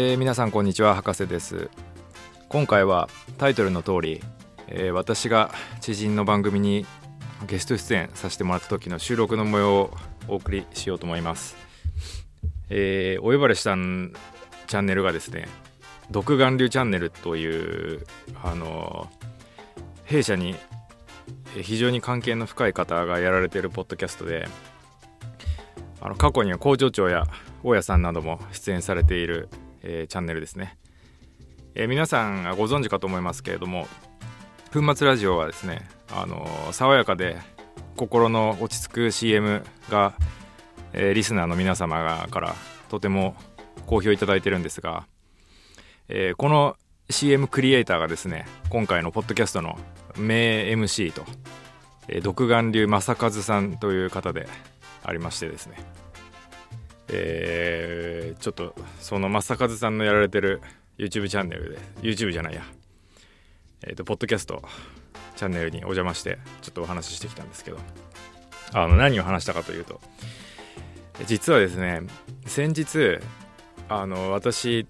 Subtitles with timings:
[0.00, 1.70] えー皆さんこんにちは博士です。
[2.48, 4.22] 今回はタイトルの通り、
[4.68, 6.86] えー私が知人の番組に
[7.48, 9.90] ゲスト出演させてもらった時の収録の模様を
[10.28, 11.56] お送りしようと思います、
[12.70, 14.12] えーお呼ばれしたん
[14.68, 15.48] チャンネルがですね
[16.12, 18.06] 独眼流チャンネルという
[18.44, 19.10] あの
[20.04, 20.54] 弊社に
[21.60, 24.46] 非常に関係の深い方がやられているポッドキャストで
[26.00, 27.24] あの過去には工場長や
[27.64, 29.48] 大家さんなども出演されている、
[29.90, 30.76] えーチャンネルですね、
[31.74, 33.88] えー皆さんご存知かと思いますけれども
[34.70, 37.38] 粉末ラジオはですねあのー爽やかで
[37.96, 40.12] 心の落ち着く CM が、
[40.92, 42.54] えーリスナーの皆様がから
[42.90, 43.34] とても
[43.86, 45.06] 好評いただいてるんですが、
[46.08, 46.76] えーこの
[47.10, 49.78] CM クリエイターがですね今回のポッドキャストの
[50.18, 51.24] 名 MC と、
[52.08, 54.46] えー独眼流正和さんという方で
[55.02, 55.78] ありましてですね
[57.10, 60.60] えーちょっとその正和さんのやられてる
[60.96, 62.62] YouTube チャンネルで YouTube じゃないや。
[63.82, 64.62] えっ、とポッドキャスト
[65.36, 67.78] チャンネルにお邪魔してちょっとお話ししてきたんですけど。
[68.72, 70.00] あの何を話したかというと
[71.26, 72.02] 実はですね
[72.46, 73.18] 先日
[73.88, 74.86] あの私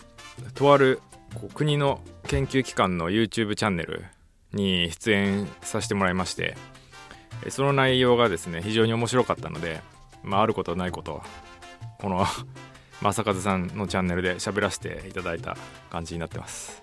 [0.54, 1.00] とある
[1.34, 4.04] こう国の研究機関の YouTube チャンネル
[4.52, 6.56] に出演させてもらいまして
[7.50, 9.80] その内容がですね非常に面白かったので、
[10.22, 11.22] まあ、あることないこと
[11.98, 12.24] この
[13.02, 15.56] 正和さんのチャンネルで喋らせていただいた
[15.90, 16.82] 感じになってます。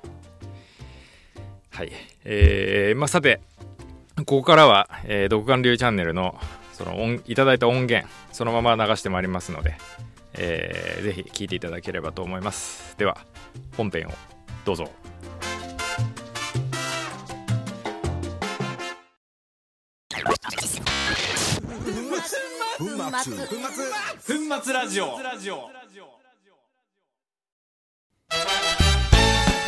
[1.72, 1.92] はい。
[2.24, 3.42] えーまあ、さて
[4.18, 6.40] ここからは、えー、独眼流チャンネルの
[6.72, 9.76] その音いただいた音源そのまま流してまいりますので、
[10.34, 12.98] えーぜひ聴いていただければと思います。
[12.98, 13.18] では
[13.76, 14.12] 本編を
[14.64, 14.90] どうぞ。
[22.78, 22.84] 粉
[23.24, 23.85] 末
[24.70, 25.18] ラジオ。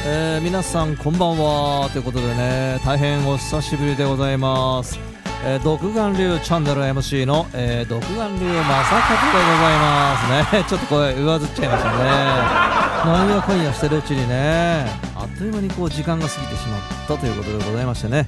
[0.05, 1.89] えー皆さんこんばんは。
[1.91, 4.99] ということでね大変お久しぶりでございます、
[5.43, 10.63] えー、独眼流チャンネル MC の、えー、独眼流正和でございますね。
[10.69, 11.97] ちょっとこれ上ずっちゃいましたね。
[11.97, 14.85] なんやかんやしてるうちにね
[15.15, 18.27] あっという間にこう時間が過ぎてしまったということでございましてね。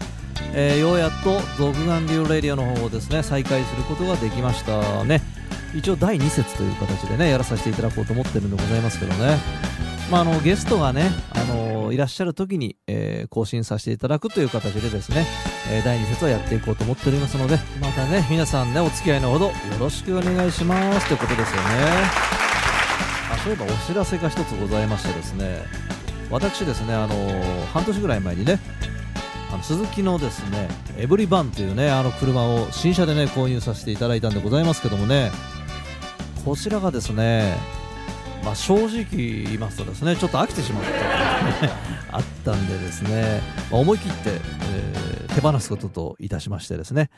[0.54, 5.22] えーようやっと独眼流レディオの方をですね再開することができましたね
[5.76, 9.38] 一応第2節という形でねやらさせていただこうと思ってるんでございますけどね。
[10.12, 15.26] まあ、あのゲストがね、あのいらっしゃる時に、えー更新させていただくという形でですね、
[15.72, 21.68] えー第2節はやっていこうと思っておりますのでまたね皆さんねお付き合いのほどよろしくお願いしますということですよね。
[23.32, 25.64] あそういえばお知らせが一つございましてですね
[26.32, 28.60] 私ですねあの半年ぐらい前にね
[29.52, 35.32] あの鈴木のですねエブリバンというねあの車を新車でね購入させていただいたんでございますけどもね
[36.46, 37.56] こちらがですね
[38.44, 41.18] まあ、正直言いますとですねちょっと飽きてしまったというのが
[41.62, 41.70] ね
[42.10, 47.10] あったんでですね、まあ思い切って、えー手放すことといたしましてですね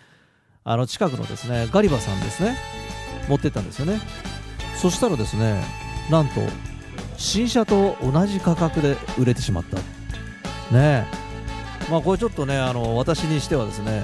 [0.64, 2.56] あの近くのですねガリバさんですね
[3.28, 4.00] 持ってったんですよね。
[4.76, 5.64] そしたらですね
[6.10, 6.42] なんと
[7.18, 9.78] 新車と同じ価格で売れてしまった。
[10.76, 11.06] ね。
[11.90, 14.04] まあこれちょっとねあの私にしてはですね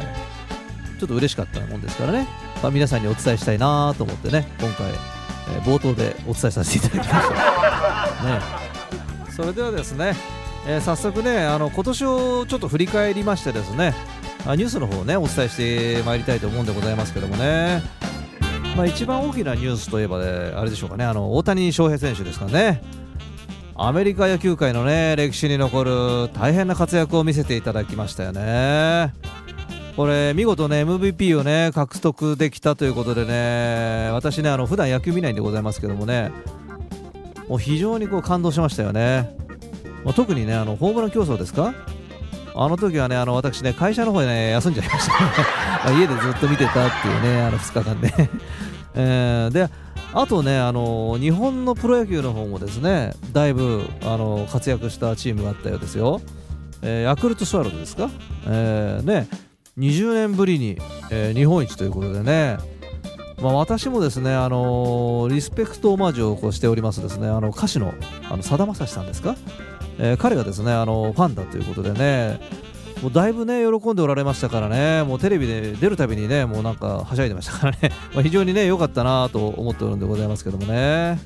[0.99, 2.27] ちょっと嬉しかったもんですからね、
[2.61, 4.97] まあ、皆さんにお伝えしたいなと思ってね今回、えー
[5.61, 7.33] 冒頭でお伝えさせていただきました。
[8.25, 8.41] ね。
[9.33, 10.13] それではですね、
[10.67, 13.93] えー早速ねあの今年をちょっと振り返りましてですね
[14.45, 17.81] あニュースの方をねお伝えしてまいりたいと思うんでございますけどもね。
[18.75, 22.81] まあ、一番大きなニュースといえば、ね、あれでしょうかねあの大谷翔平選手ですかね。
[23.79, 29.13] アメリカ野球界のね歴史に残る大変な活躍を見せていただきましたよね
[29.97, 36.31] これ見事ね MVP をね獲得できたということでね私ねあの普段野球見ないんでございますけどもね
[37.49, 39.35] もう非常にこう感動しましたよね。
[40.03, 41.73] もう特にねあのホームラン競争ですか？
[42.55, 45.13] あの時はねあの私ね会社の方でね休んじゃいました。
[45.13, 45.31] ね
[45.85, 48.29] まあ家でずっと見てたっていうねあの2日間で、
[48.95, 49.69] えーで
[50.13, 56.21] あとねあの日本のプロ野球の方もですねだいぶあの活躍したチームがあったようですよ、
[56.81, 58.09] えーヤクルトスワローズですか、
[58.47, 59.27] えーね
[59.77, 60.77] 20年ぶりに、
[61.11, 62.57] えー日本一ということでね。
[63.41, 67.93] まあ、私もですね、あのーリスペクトオマージュをこうしておりますですね、あの歌手の
[68.41, 69.35] さだまさしさんですか、
[69.99, 72.39] えー彼がですね、あのファンだということでね、
[73.03, 81.19] もうだいぶね、喜んでおられましたからね、もうテレビで出るたびにね、もうなんかはしゃいでましたからね、 ま非常にね、良かったなと思っておるんでございますけどもね。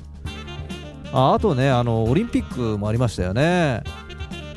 [1.14, 3.82] ああとね、あのオリンピックもありましたよね。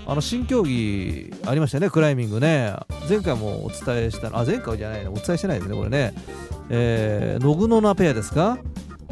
[0.08, 2.76] あの新競技ありましたよね、クライミングね。
[3.10, 6.14] 前回もお伝えした、あ、前回じゃないの、お伝えしてないですね、これね。
[6.70, 8.58] えー、ノグノナペアですか？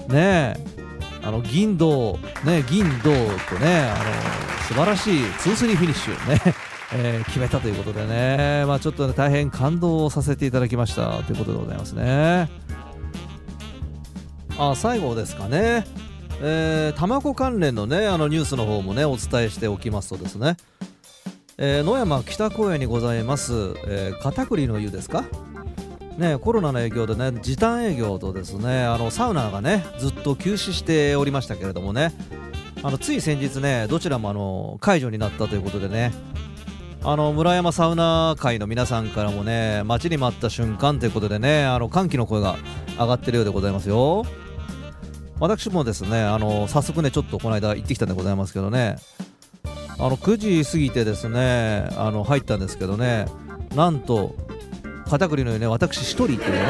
[0.07, 0.55] ね。
[1.25, 6.41] あの銀銅、ね、銀銅とねあの素晴らしい2-3フィニッシュね、
[6.93, 12.49] えー決めたということでね、まあ、ちょっと、ね、大変感動させていただきましたということでございますね。
[14.57, 15.85] あ最後ですかね、
[16.45, 20.57] えー、卵関連のねあのニュースの方もねお伝えしておきますとですね、
[21.57, 23.53] えー野山北公園にございます、
[23.87, 25.23] えー片栗の湯ですか？
[26.17, 32.13] ね、コロナの影響でね時短営業とですねあのサウナがねずっと休止しておりましたけれどもね。
[32.83, 36.11] あのつい先日ねどちらもあの解除になったということでね。
[37.05, 42.57] あの村山サウナ会の皆さんからもね待ちに待った瞬間ということでねあの歓喜の声が
[42.99, 44.25] 上がってるようでございますよ。
[45.43, 48.95] 私もですねあの早速ねちょっとこの間行ってきたんでございますけどね。
[49.99, 53.25] あの9時過ぎてですねあの入ったんですけどね
[53.75, 54.35] なんと
[55.05, 56.67] 片栗のようにね私一人というね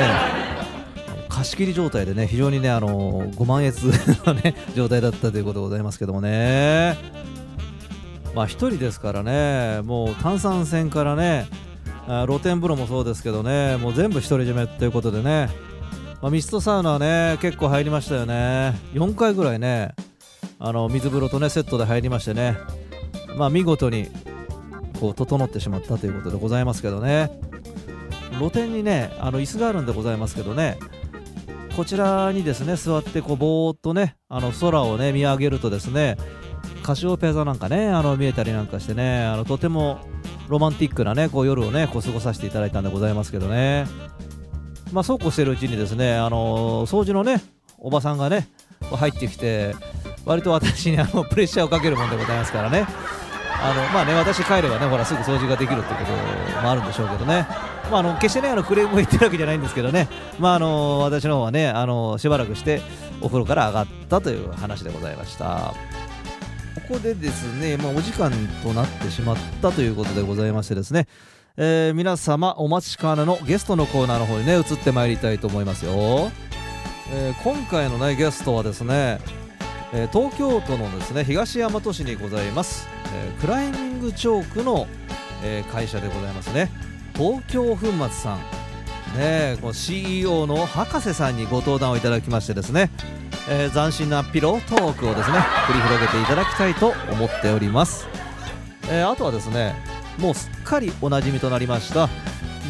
[1.29, 3.91] 貸し切り状態でね非常にねあのご満悦
[4.25, 6.97] なね 状態だったということでございますけどもね。
[8.33, 11.47] まあ一人ですからねもう炭酸泉からね
[12.25, 15.49] 露天風呂もそうですけどねもう全部独り占めということでね、
[16.23, 18.79] まあ、ミストサウナはね結構入りましたよね。
[18.93, 19.93] 4回ぐらいね
[20.57, 22.57] あの水風呂とねセットで入りましてね。
[23.35, 24.07] まあ見事に
[25.01, 27.29] こう整ってしまったということでございますけどね。
[28.37, 30.77] 露天にねあの椅子があるんでございますけどね。
[31.75, 36.15] こちらにですね座ってこうぼーっとねあの空をね見上げるとですね
[36.83, 39.99] カシオペア座なんかねあの見えたりなんかしてねあのとても
[40.47, 43.87] ロマンティックなねこう夜をねこう過ごさせていただいたんでございますけどね。
[44.93, 47.41] まあそうこうしてるうちにですねあの掃除のね
[47.79, 48.47] おばさんがね
[48.79, 49.75] 入ってきて
[50.23, 52.85] 割と私にあのプレッシャーをかけるもんでございますからね。
[53.65, 57.47] あのまあね私帰ればねほらすぐ掃除ができるってこともあるんでしょうけどね。
[57.89, 60.09] まああの決してねあのクレームを言ってるわけじゃないんですけどね。
[60.37, 62.81] まああの私の方はねあのしばらくして
[63.21, 65.73] お風呂から上がったという話でございました。
[66.87, 68.31] ここでですね、まあ、お時間
[68.61, 71.07] となってしまったということでございましてですね、
[71.55, 76.31] えー皆様お待ちかねのゲストのコーナーの方にね移ってまいりたいと思いますよ、
[77.11, 79.19] えー今回のねゲストはですね、
[79.93, 84.87] えー東京都のですね東大和市にございます、えクライミングチョークの、
[85.43, 86.71] え会社でございますね。
[87.13, 88.39] 東京粉末さん。
[89.15, 92.89] ねこの CEO の博士さんにご登壇をいただきましてですね、
[93.47, 98.07] え斬新なピロートークをですね繰り広げていただきたいと思っております、
[98.89, 102.09] えあとはですねもうすっかりおなじみとなりました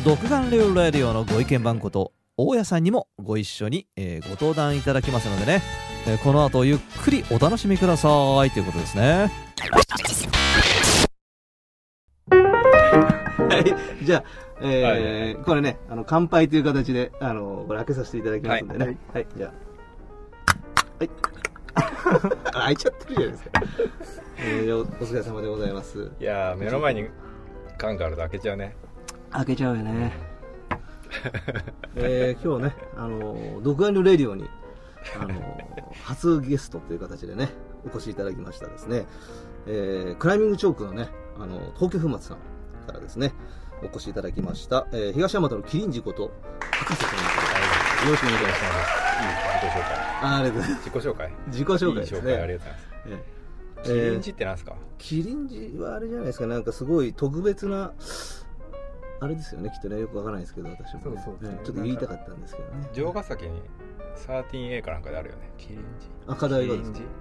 [0.06, 5.62] 独眼流ラディオのご意見番こと大家さんにもご一緒に、えーご登壇いただきますのでね、
[6.08, 8.10] えーこの後ゆっくりお楽しみくださ
[8.46, 9.32] いということですね
[12.30, 13.64] は
[14.02, 14.24] い、じゃあ、
[14.62, 18.98] えーこれね、あの乾杯という形で、あのこれ開けさせていただきますのでね。
[19.14, 19.52] はい、じゃあ。
[21.00, 21.10] はい。
[22.52, 23.52] 開いちゃってるじゃないですか。
[24.38, 26.12] えー、おお疲れ様でございます。
[26.20, 27.08] いやー目の前に
[27.78, 28.76] 缶があると開けちゃうね
[29.32, 30.12] 開けちゃうよね。
[31.96, 34.50] えー、今日ね、あの独眼流レディオに、
[35.20, 35.60] あの
[36.04, 37.50] 初ゲストという形でね、
[37.86, 39.06] お越しいただきましたですね、
[39.68, 42.38] えー、クライミングチョークのね、あの東京粉末さん
[42.88, 43.34] からですね、
[43.82, 46.32] お越しいただきました、えー、東山田のキリンジこと
[46.72, 48.06] 博士さんです。
[48.06, 48.64] よろしくお願いします。
[50.26, 50.90] あありがとうございます。
[50.90, 52.54] 自己紹介自己紹介ですいい紹介ありね。
[52.54, 53.33] がとうございますえー
[53.84, 57.94] キリンジってなんですか、キリンジはあれじゃないですか、なんかすごい特別な、
[59.20, 62.90] あれですよね、きっとね、よくわからないですけど、私も、ね、そうそうねちょっと言いたかったんですけどね。
[62.94, 63.62] 城ヶ崎に
[64.28, 65.52] 13A かなんかであるよね。
[65.58, 66.08] キリンジ。
[66.28, 66.98] 赤台がですか？
[66.98, 67.14] キリンジ。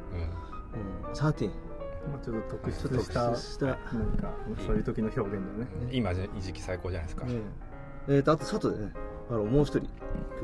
[1.06, 1.50] うん、13。
[2.10, 3.36] まあちょっと特ちょっと筆した。
[3.36, 3.76] したなん
[4.16, 4.32] か
[4.66, 5.68] そういう時の表現だね。
[5.82, 5.94] うん。
[5.94, 7.34] 今じ時期最高じゃないですか、ね
[8.08, 8.92] えーとあと外でね、
[9.30, 9.88] あのもう一人今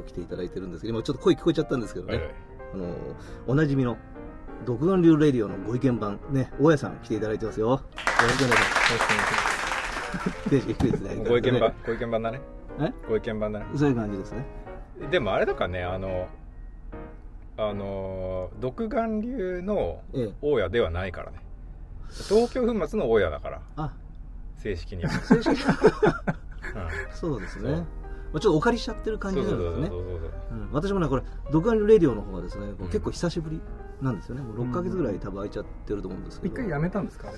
[0.06, 2.34] 日来ていただいてるんですけど、今ちょっと声聞こえちゃったんですけどね、はいはい。
[2.74, 2.94] あの
[3.48, 3.98] おなじみの
[4.64, 7.70] 独眼流レディオのご意見番ね、大家さん来ていただいてますよ。
[7.70, 7.80] よ
[8.22, 8.60] ろしくお願いし
[10.18, 10.50] ます。
[10.50, 11.16] 電子低いですね。
[11.28, 12.40] ご意見番ご意見番だね
[12.80, 12.92] え？
[13.08, 14.44] ご意見番だねそういう感じですね。
[15.10, 16.28] でもあれだからねあの
[17.56, 20.34] あの独眼流のええ。
[20.40, 21.38] 大家ではないからね
[22.28, 23.92] 東京粉末の大家だからあ、
[24.56, 27.84] 正式には、正式にうんそうですね。
[28.32, 29.88] そうまあ、ちょっとお借りしちゃってる感じそうそうなんですね。
[29.88, 30.58] そうそうそう。
[30.58, 30.72] うん。
[30.72, 33.60] 私もね、これ、独眼流レディオの方はですね、結構久しぶり
[34.00, 34.42] なんですよね。
[34.42, 36.54] もう6ヶ月ぐらい多分空いちゃってると思うんですけど。
[36.54, 37.28] 一回やめたんですか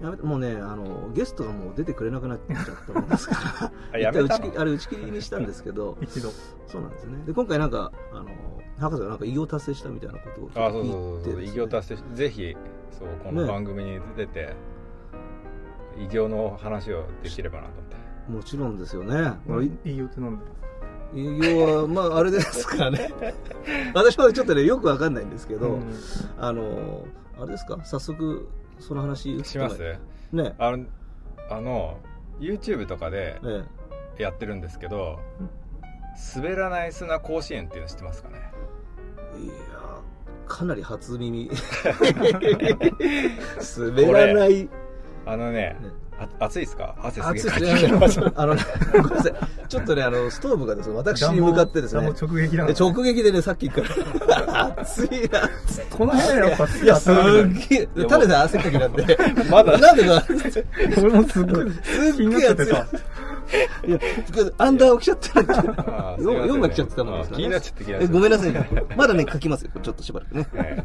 [0.00, 3.98] やめてもうねあのゲストがもう出てくれなくなっちゃったもんですから。
[3.98, 6.30] 一回打ち切りあれ打ち切りにしたんですけど一度。
[6.66, 7.22] そうなんですね。
[7.26, 8.28] で今回なんかあの
[8.78, 11.34] 博士がなんか偉業達成したみたいなことをあそうそうそうそう。
[11.34, 11.52] 言ってですね。
[11.52, 12.56] 偉業達成しぜひ
[12.90, 13.48] そうこのね。
[13.48, 14.54] 番組に出て、
[15.98, 17.82] 偉業の話をできればなと
[18.28, 20.42] もちろんですよね、これいいよってなんだ
[21.14, 21.24] い
[21.56, 23.12] 要はまああれですかね。
[23.94, 25.94] 私はちょっとねよくわかんないんですけど、うん。
[26.38, 27.04] あの
[27.38, 27.78] あれですか？
[27.84, 28.48] 早速
[28.80, 29.78] その話します。
[30.32, 30.54] ね。
[30.58, 30.84] あの
[31.50, 31.98] あの
[32.40, 33.64] YouTube とかでえ
[34.18, 35.20] やってるんですけど
[36.34, 38.50] 滑らない砂甲子園っていうの知ってますかね？
[39.36, 39.54] えいや
[40.48, 41.48] かなり初耳。
[43.78, 44.68] 滑らない。
[45.26, 46.94] あのねねあ暑いですか？
[47.02, 48.32] 汗すげえかきました。
[48.40, 49.34] あのねごめんなさい。
[49.68, 52.74] ちょっとねあのストーブがですね私に向かってですね直撃なので。
[52.78, 53.80] 直撃でねさっきか
[54.26, 54.76] ら。
[54.80, 55.48] 暑いな。
[55.90, 57.14] この辺やっぱいやすっ
[57.68, 57.88] げえ。
[57.94, 59.18] で種で汗っかきなんで。
[59.50, 59.76] まだ。
[59.78, 60.24] なんでか
[60.98, 61.72] 俺もすっごい。
[61.82, 62.66] すっげえ暑い。
[63.88, 63.98] いや
[64.58, 66.46] アンダーを着ちゃってるんであーすいません。
[66.46, 68.84] ね4枚着ちゃってたもんですから気になっちゃって気になっちゃってえごめんなさいね。
[68.96, 69.70] まだね書きますよ。
[69.82, 70.46] ちょっとしばらくね。
[70.54, 70.84] え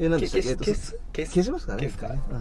[0.00, 0.48] え何えでしたっけ？
[0.50, 1.82] えっと消す消す消しますかね。
[1.84, 2.08] 消すか。
[2.08, 2.40] うん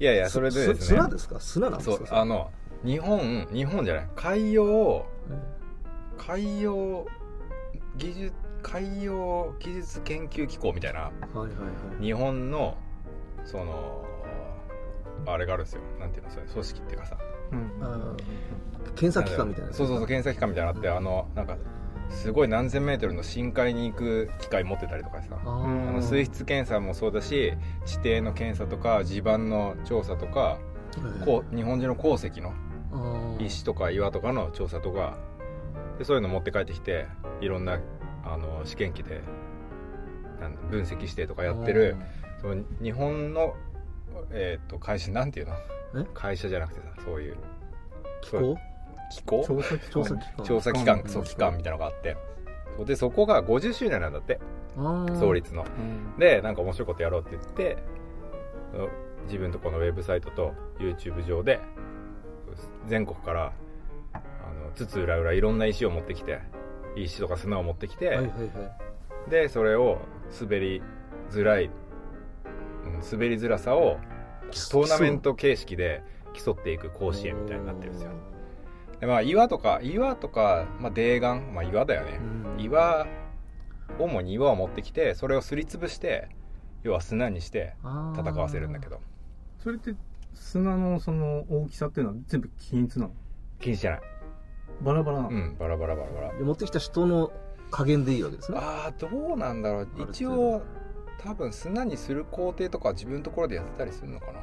[0.00, 0.98] いやいやそれでですね。
[0.98, 1.38] 砂ですか？
[1.38, 2.50] 砂なんですそかうあの
[2.84, 4.08] 日本日本じゃない。
[4.16, 5.06] 海洋
[6.16, 7.06] 海洋
[7.96, 11.00] 技術海洋技術研究機構みたいな。
[11.00, 11.48] はいはいは
[12.00, 12.02] い。
[12.02, 12.76] 日本の
[13.44, 14.04] その
[15.26, 15.82] あれがあるんですよ。
[16.00, 17.18] なんていうのそれ組織っていうかさ。
[17.52, 18.16] うん。
[18.96, 21.58] 検査機関みたいなそうそうそう検査機関みたいなのあって、あのなんか
[22.10, 25.38] すごい何千メートルの深海に行く機械持ってたりとかさ。
[25.42, 27.54] あの水質検査もそうだし
[27.86, 30.58] 地底の検査とか地盤の調査とか
[31.24, 32.52] こう日本中の鉱石の
[33.38, 35.16] 石とか岩とかの調査とか
[35.98, 37.06] でそういうの持って帰ってきて
[37.40, 37.78] いろんな
[38.24, 39.22] あの試験機で
[40.70, 41.96] 分析してとかやってる
[42.40, 43.54] その日本の、
[44.30, 45.54] えー、と会社なんていうの？
[46.02, 46.06] え？
[46.14, 47.36] 会社じゃなくてさそういう。
[48.22, 48.56] 気候？
[49.10, 50.44] 機構調査機関。
[50.44, 52.16] 調査機関機関みたいなのがあって。
[52.84, 54.40] でそこが50周年なんだって。
[55.18, 55.64] 創立の。
[55.64, 56.18] うん。
[56.18, 57.76] でなんか面白いことやろうって言って
[59.26, 61.60] 自分とこのウェブサイトと YouTube 上で
[62.86, 63.52] 全国から
[64.12, 64.18] あ
[64.64, 66.40] の津々浦々いろんな石を持ってきて
[66.96, 68.30] 石とか砂を持ってきて、はいはいは
[69.28, 69.30] い。
[69.30, 69.98] でそれを
[70.40, 70.82] 滑り
[71.30, 71.70] づらい、うん
[73.12, 73.98] 滑りづらさを
[74.70, 76.02] トーナメント形式で
[76.32, 78.10] 競っていく甲子園みたいになってるんですよ。
[78.10, 78.16] で、
[79.02, 82.20] まあ、岩とか岩とか、まあ、泥岩、まあ、岩だよね、
[82.56, 82.60] うん。
[82.60, 83.06] 岩
[83.98, 86.28] 主に岩を持ってきてそれをすりつぶして
[86.82, 89.00] 要は砂にして戦わせるんだけど。
[89.58, 89.94] それって
[90.32, 93.12] 砂のその大きさっていうのは全部均一なの？
[93.58, 94.00] 禁止じゃない。
[94.82, 96.38] バラバラなの、うんバラバラバラバラ。
[96.38, 97.32] で持ってきた人の
[97.70, 98.58] 加減でいいわけですね。
[98.60, 99.88] ああどうなんだろう。
[100.10, 100.62] 一応
[101.18, 104.40] 多分砂にする工程とかは自分のところでやってたりするのかな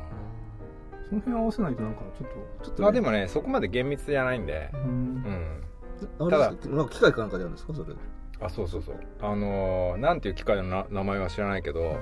[1.10, 2.30] その辺合わせないとなんかちょっ
[2.64, 2.84] ちょっとね。
[2.84, 4.70] まあでもねそこまで厳密じゃないんで。
[4.72, 4.86] と、うん。
[4.90, 6.28] うん。
[6.28, 6.76] あれですか？
[6.76, 7.74] なんか機械かなんかでやるんですか？
[7.74, 7.94] それ。
[8.40, 8.96] あそうそうそう。
[9.22, 11.98] あのーなんていう機械のな名前は知らないけど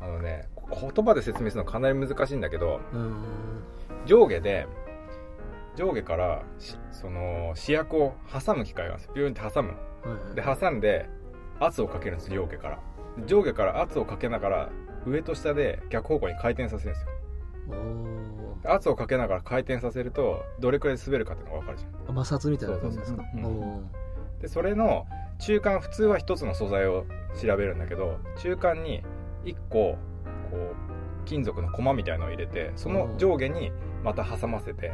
[0.00, 3.22] あのね言葉で説明するのかなり難しいんだけどうん。
[4.06, 4.66] 上下で
[5.76, 9.12] 上下からしその試薬を挟む機械があるんですよ。
[9.14, 9.74] ビューンって挟む
[10.34, 11.08] で挟んで
[11.60, 12.78] 圧をかけるんです上下から。
[13.26, 14.70] 上下から圧をかけながら
[15.06, 17.08] 上と下で逆方向に回転させるんですよ。
[17.12, 17.35] お
[18.64, 21.90] 圧をかけながら回転させるとどれくらい滑るかっていうのが分かるじゃん。
[21.92, 23.22] ー摩擦みたいな感じですか？
[24.40, 25.06] でそれの
[25.38, 27.04] 中間普通は一つの素材を
[27.40, 29.02] 調べるんだけど中間に
[29.44, 29.96] 1個
[30.50, 30.74] こう
[31.24, 33.72] 金属の駒みたいのを入れてその上下に
[34.04, 34.92] また挟ませて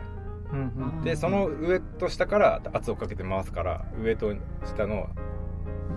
[1.04, 5.08] でその上と下から圧をかけて回すから上と下の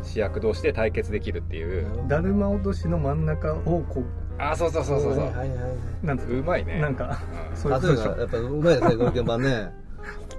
[0.01, 2.05] 試薬同士で対決できるっていう。
[2.07, 4.03] だるま落としの真ん中をこ
[4.37, 5.23] あそうそうそうそうそう。
[5.25, 5.71] はいはいはいはい。
[6.03, 6.79] うなんつううまいね。
[6.79, 7.19] なんか
[7.51, 7.57] うん。
[7.57, 9.71] そういうことやっぱうまいですねご意見番ね。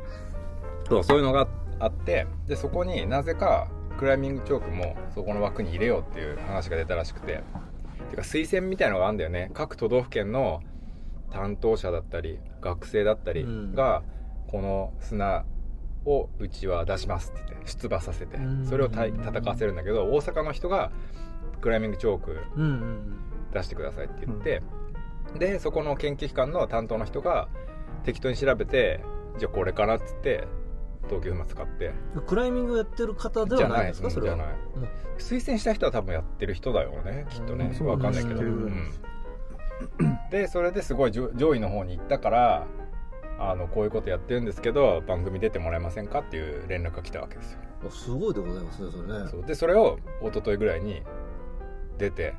[0.88, 1.48] そうそういうのが
[1.80, 7.42] あってでそこになぜかクライミングチョークもそこの枠に入れようっていう話が出たらしくて。
[8.10, 9.50] てか推薦みたいのがあるんだよね。
[9.52, 10.60] 各都道府県の
[11.30, 14.02] 担当者だったり学生だったりが、
[14.46, 15.44] この砂
[16.04, 18.66] をうちは出しますって言って出馬させてうん。
[18.66, 20.92] それをたい戦わせるんだけど大阪の人が
[21.60, 23.18] クライミングチョークうんうん
[23.52, 24.62] 出してくださいって言って、
[25.38, 27.48] でそこの研究機関の担当の人が
[28.04, 29.00] 適当に調べて
[29.38, 30.46] じゃあこれかなっつって
[31.08, 31.92] 東急粉末使って。
[32.14, 34.36] うんクライミングやってる方ではないいですかそれは。
[34.36, 34.56] じゃない。
[35.18, 37.76] 推薦した人は多分やってる人だよねきっとね。
[37.78, 38.90] うんわかんないけど、そううん。
[40.30, 42.66] でそれですごい上上位の方に行ったから
[43.38, 47.58] あのこういうことやってるんですけど番組出てもらえませんかっていう連絡が来たわけですよ。
[47.86, 49.28] あすごいでございますねそれね。
[49.30, 49.44] そう。
[49.44, 51.02] でそれを一昨日ぐらいに
[51.98, 52.34] 出て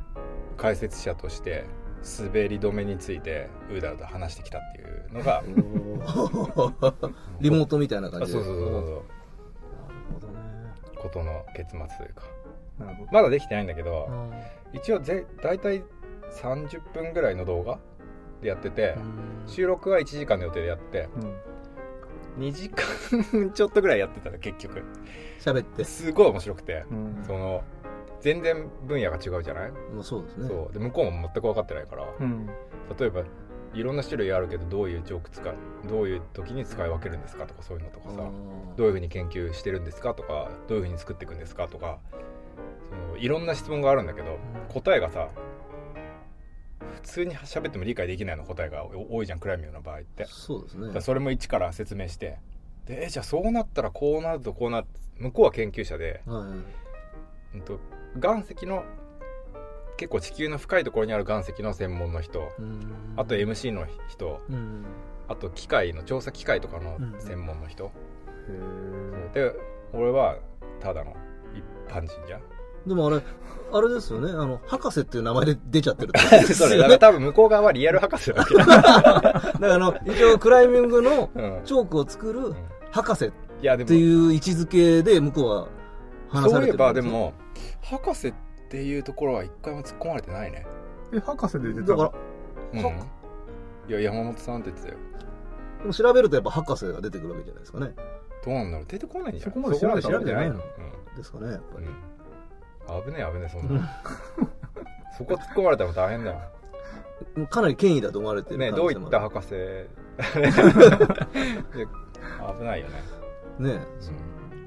[0.57, 1.65] 解説者として
[2.03, 5.43] 滑り止めについてうだうだ話してきたっていうのが
[7.39, 8.39] リモートみたいな感じで。
[8.39, 8.81] あそうそうそうそう。
[8.81, 9.03] なる
[10.13, 10.33] ほどね。
[10.95, 12.23] ことの結末というか。
[13.11, 14.33] まだできてないんだけどうん。
[14.73, 15.83] 一応ぜ大体
[16.31, 17.79] 30分ぐらいの動画
[18.41, 19.47] でやっててうん。
[19.47, 21.09] 収録は1時間の予定でやって
[22.37, 22.43] うん。
[22.43, 24.83] 2時間ちょっとぐらいやってたら結局。
[25.39, 25.83] 喋って。
[25.83, 27.23] すごい面白くてうん。
[27.25, 27.63] その
[28.21, 30.47] 全然分野が違うじゃない、まあそうですね。
[30.47, 30.73] そう。
[30.73, 32.05] で向こうも全く分かってないから。
[32.19, 32.47] うん。
[32.97, 33.23] 例えば
[33.73, 35.55] いろんな種類あるけどどういうジョーク使う
[35.87, 38.15] どういう時に使い分けるんですかとかそういうのとかさ。
[38.21, 38.31] あ
[38.75, 41.99] どういうふうに研究してるんですかとかどういうふうに作っていくんですかとか。
[42.89, 44.37] そのいろんな質問があるんだけど
[44.69, 45.27] 答えがさ
[46.95, 50.23] 普通に喋っても理解できないの答えが多いじゃんクライミングの場合って。
[50.23, 51.01] ーそうですね。
[51.01, 52.39] それも一から説明して。
[52.85, 56.57] でえじゃあそうなったらこうなるとこうなって向こうは研究者で、はいはい。
[57.55, 57.79] うんと、
[58.21, 58.83] 岩石の
[59.97, 62.51] 結構地球の深いところにある岩石の専門の人。
[62.59, 62.81] うん。
[63.15, 64.41] あと MC の人。
[64.49, 64.85] うん。
[65.27, 67.91] あと機械の調査機械とかの専門の人、
[69.33, 69.51] で
[69.93, 70.37] 俺は
[70.79, 71.15] ただの
[71.53, 72.41] 一般人じゃん。
[72.87, 73.21] でもあれ
[73.73, 74.31] あれですよね。
[74.31, 78.55] あの博士っていう名前で出ちゃってるってこと ですそれだから多分向こう側はリアル博士なわけ。
[78.55, 81.61] だ、 だからあの一応クライミングのうん。
[81.65, 82.53] チョークを作る
[82.91, 83.31] 博士っ
[83.85, 85.67] ていう位置づけで向こうは
[86.29, 87.33] 話されてるそういえばでも
[87.81, 88.33] 博士っ
[88.69, 90.65] ていうところは一回も突っ込まれてないね。
[91.13, 92.13] え博士で出てただか
[92.73, 92.85] らうん。
[92.85, 92.91] は
[93.89, 94.99] いや山本さんって言ってたよ。
[95.79, 97.93] でも調べるとやっぱ博士が出てくるわけじゃないですかね。
[98.43, 98.85] どうなんだろう？
[98.87, 100.59] 出てこないんじゃんそこまで調べてないの？
[100.59, 100.63] 調
[101.15, 101.85] ですかねやっぱり。
[101.85, 101.93] うん、
[103.05, 104.01] 危ねえ危ねえそんな。
[105.17, 106.41] そこ突っ込まれたら大変だよ。
[107.35, 109.49] もうかなり権威だと思われてるね可能性もどういった博士？
[109.49, 109.89] で
[112.59, 112.87] 危ないよ
[113.59, 113.79] ね、ね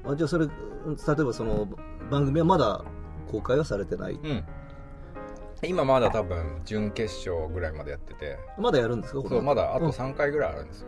[0.05, 1.67] あじゃあそれ例えばその
[2.11, 2.83] 番組はまだ
[3.31, 4.13] 公開はされてない。
[4.13, 4.43] うん、うん、
[5.63, 8.37] 今まだ多分準決勝ぐらいまでやってて。
[8.57, 9.91] まだやるんですかそうまだあとうん。
[9.91, 10.87] 3回ぐらいあるんですよ。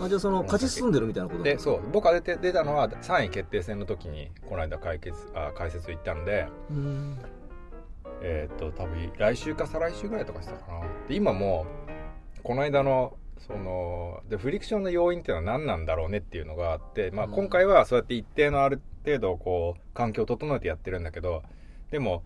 [0.00, 1.80] あじゃあその勝ち進んでるみたいなことでそう。
[1.92, 6.48] 僕が出て出たのは3位決定戦の時にこの間解決あ解説行ったんで。
[6.70, 7.18] ううん。
[8.22, 10.80] えーっと多分来週か再来週ぐらいとかしたかな。
[11.08, 11.66] で今も
[12.42, 17.32] この間のそのでフリクションの要因っていうのは何なんだろうねっていうのがあって、まあ、うん。
[17.32, 21.42] 今回はそうやって一定のある程度こう環境を整えてやってるんだけど
[21.90, 22.22] でも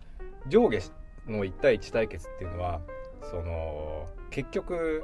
[0.47, 0.79] 上下
[1.27, 2.81] の1対1対決っていうのは
[3.29, 5.03] その結局、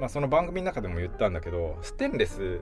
[0.00, 2.60] まあ、その番組の中でも言ったんだけどステンレス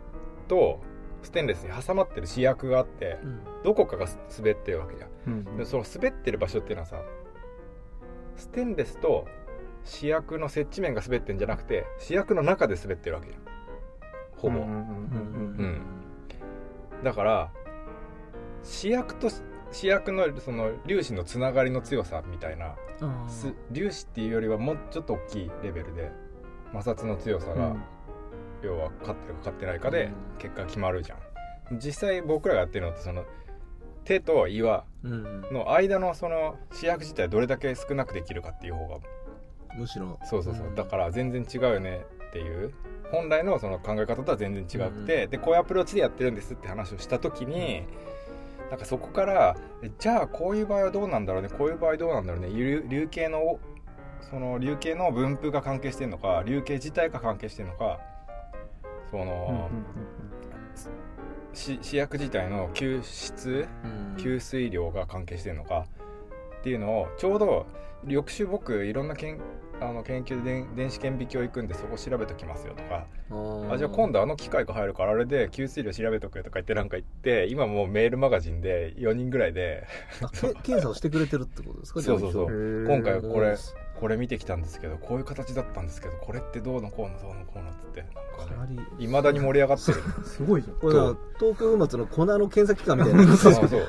[0.49, 0.81] と
[1.23, 3.41] ステンレスに挟まってる試薬があってうん。
[3.63, 5.11] どこかが滑ってるわけじゃん。
[5.27, 5.57] うん。
[5.57, 7.01] でその滑ってる場所っていうのはさ
[8.37, 9.27] ステンレスと
[9.85, 13.41] 試薬の接地面が滑ってんじゃなくて試薬の中で滑ってるわけじゃん
[14.37, 14.81] ほぼ、うんうんうん。
[15.59, 17.03] うん。
[17.03, 17.51] だから
[18.63, 19.29] 試薬と
[19.73, 23.29] 試薬のその粒子のつながりの強さみたいなあー。
[23.29, 26.11] す粒子っていうよりはもうちょっと大きいレベルで
[26.73, 27.83] 摩擦の強さが、うん。
[28.63, 30.39] 要は勝ってるか勝ってないかでうん。
[30.39, 31.79] 結果決まるじゃん。
[31.79, 33.25] 実際僕らがやってるのってその
[34.05, 35.43] 手と岩うん。
[35.51, 38.99] の間のその試薬自体どれだけ少なくできるかっていう方が
[39.77, 40.19] むしろ。
[40.25, 40.75] そうそうそう、ん。
[40.75, 42.73] だから全然違うよねっていう。
[43.11, 47.85] 本来のその考え方とは全然違くて、でこういうアプローチでやってるんですって話をした時に、
[48.71, 51.49] なんかそこからえじゃあこういう場合はどうなんだろうね。
[51.49, 52.49] こういう場合どうなんだろうね。
[52.51, 53.61] 流流形の
[54.31, 58.01] その流形の分布が関係してるのか流形自体が関係してるのか
[59.11, 59.71] そうんの、
[61.53, 64.17] し試薬自体の吸湿うん。
[64.17, 65.87] 吸水量が関係してるのか
[66.65, 67.67] っていうのをちょうど
[68.07, 69.39] 翌週僕いろんなけん
[69.83, 73.07] あの研究で電電子顕微鏡行くんでそこ調べときますよとか
[73.71, 79.87] あじゃあ今度あの機械が入るからあれで吸水量調べとくよとか言ってなんか言って今もうメールマガジンで4人ぐらいで。
[80.63, 82.01] 検査をしてくれてるってことですか？
[82.01, 82.85] そうそうそう。
[82.87, 83.57] 今回はこれうん
[84.05, 88.03] これ見てきたんですけどこういう形だったんですけどこれってどうのこうのどうのこうのっつって
[88.37, 89.99] かなりいまだに盛り上がってる。
[90.27, 90.77] すごいじゃん。
[90.77, 93.35] これは東京粉末の粉の検査機関みたいな。
[93.35, 93.81] そうそうなんか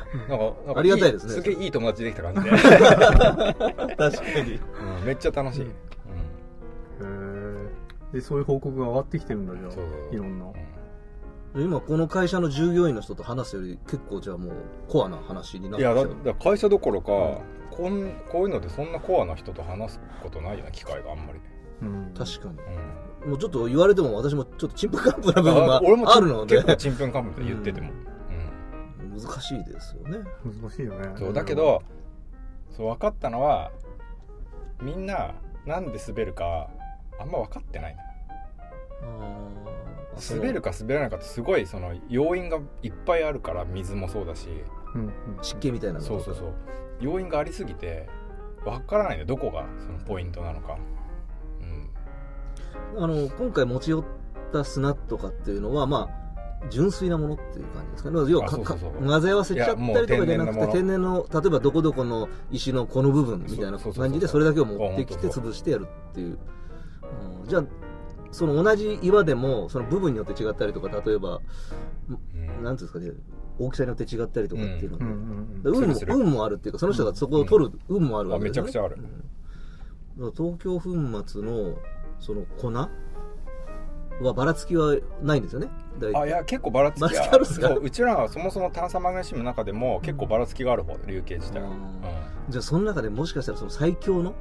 [0.68, 1.34] なんかありがたいですね。
[1.34, 4.54] すげえいい友達できた感じで、 確かに。
[5.02, 5.68] うんめっちゃ楽しい、
[7.02, 7.70] うん。
[8.14, 10.46] うそういう報告が上がってきてるんだじゃあいろんな
[11.56, 14.54] うん今この会社の従業員の人と話すより結構じゃあもう。
[14.88, 15.76] コアな話にな。
[15.76, 17.42] っいやだてきちゃうだ会社どころか、
[17.76, 21.40] こんこういうのでそんなコアな人と話すことないよね機会があんまり、
[21.82, 22.14] うん。
[22.18, 22.58] 確かに。
[23.24, 26.56] うん、もうちょっと言われても私もちょっとちんぷんかんぷんな部分があ俺もちあるので。
[26.56, 27.92] 結構ちんぷんかんぷんで言ってても、
[29.20, 30.20] 難しいですよね。
[30.44, 31.08] 難しいよね。
[31.08, 31.82] うんそうだけど
[32.72, 33.72] そう分かったのは
[34.82, 35.34] みんな
[35.66, 36.70] なんで滑るか
[37.20, 37.96] あんま分かってない
[40.30, 44.50] 滑るか滑らないかってすごいその要因がいっぱいあるから水もそうだし。
[44.94, 45.12] うんうん。
[45.42, 46.24] 湿気みたいなのとか。
[46.24, 46.54] そうそうそう
[47.00, 48.08] 要因がありすぎて
[48.64, 50.78] 分からないねどこがそのポイントなのか、
[52.96, 54.04] うん、あの今回持ち寄っ
[54.52, 56.26] た砂とかっていうのはまあ
[56.70, 58.20] 純粋なものっていう感じですかね。
[58.28, 66.38] 要は混ぜ合わせちゃったりとかじゃなくて天天然の例えばどこどこの石のこの部分みたいな感じでそれだけを持ってきて潰してやるっていう、うん
[67.48, 67.66] じゃあ
[68.32, 71.40] その同じ岩でもその部分によって違ったりとか例えば、
[72.10, 72.64] うん。
[72.64, 73.12] なんていうんですかね
[73.60, 75.12] 大きさによって違ったりとかっていうので、うん。
[75.12, 78.98] うん運もするする運もあるっていうかその人がそこを取る運もあるわあけですよねめちゃくちゃある。
[78.98, 79.08] だか
[80.18, 81.78] ら東京粉末の
[82.20, 85.68] その粉はばらつきはないんですよね。
[86.14, 87.68] あいや結構ばらつきあるんすか？
[87.70, 91.72] そううちらはそもそも炭酸マグネシウムの中でも結構ばらつきがある方で流形自体は、う
[92.50, 94.34] じゃあその中でもしかしたらその最強の？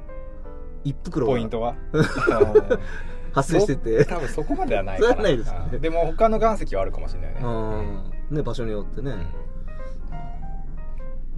[0.85, 1.75] 一ん袋がポイントは？
[3.33, 4.05] 発生してて。
[4.05, 5.23] 多分そこまではないかな。
[5.23, 5.59] ないですね。
[5.73, 5.81] うん。
[5.81, 7.41] でも他の岩石はあるかもしれないね。
[7.43, 9.15] うんね場所によってね、う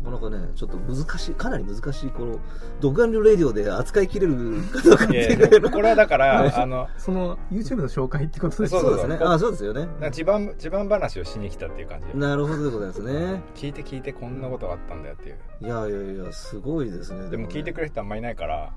[0.09, 0.11] ん。
[0.11, 2.39] なかなかねちょっと難しいかなり難しいこの
[2.79, 9.87] 独眼竜レディオで扱いきれるかどうかっていやいいうやこれはだから あのその YouTube の紹介ってことですそうそうですねあそうですよね。
[10.11, 13.41] 地盤地盤話をしに来たっていう感じでなるほどでございますね。
[13.55, 15.37] 聞いて聞いてこんなことがあったんだよっていう。
[15.61, 18.71] いやいやいやすごいですねでも聞いてくれれる人あんまいないから、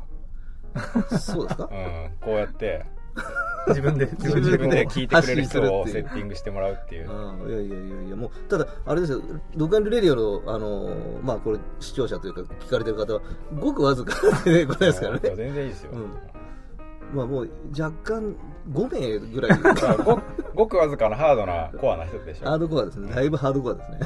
[1.19, 1.69] そうですか？
[1.71, 2.85] うん、こうやって
[3.69, 7.11] 自分で自自分で聞いてくれる人をセッティングしてもらうっていう。
[7.11, 9.23] ああいやいやいやいやもうただあれですよ。
[9.57, 13.21] 独眼竜レディオのあのまあこれ視聴者というか聞かれてる方は
[13.59, 15.21] ごくわずかでございますからね。
[15.23, 17.17] 全然いいですよ、うん。
[17.17, 18.37] まあもう若干
[18.71, 19.61] 5名ぐらい。
[20.05, 20.21] ご
[20.55, 22.47] ごくわずかなハードなコアな人でしょ。
[22.47, 23.13] ハードコアですね。
[23.13, 23.99] だいぶハードコアですね。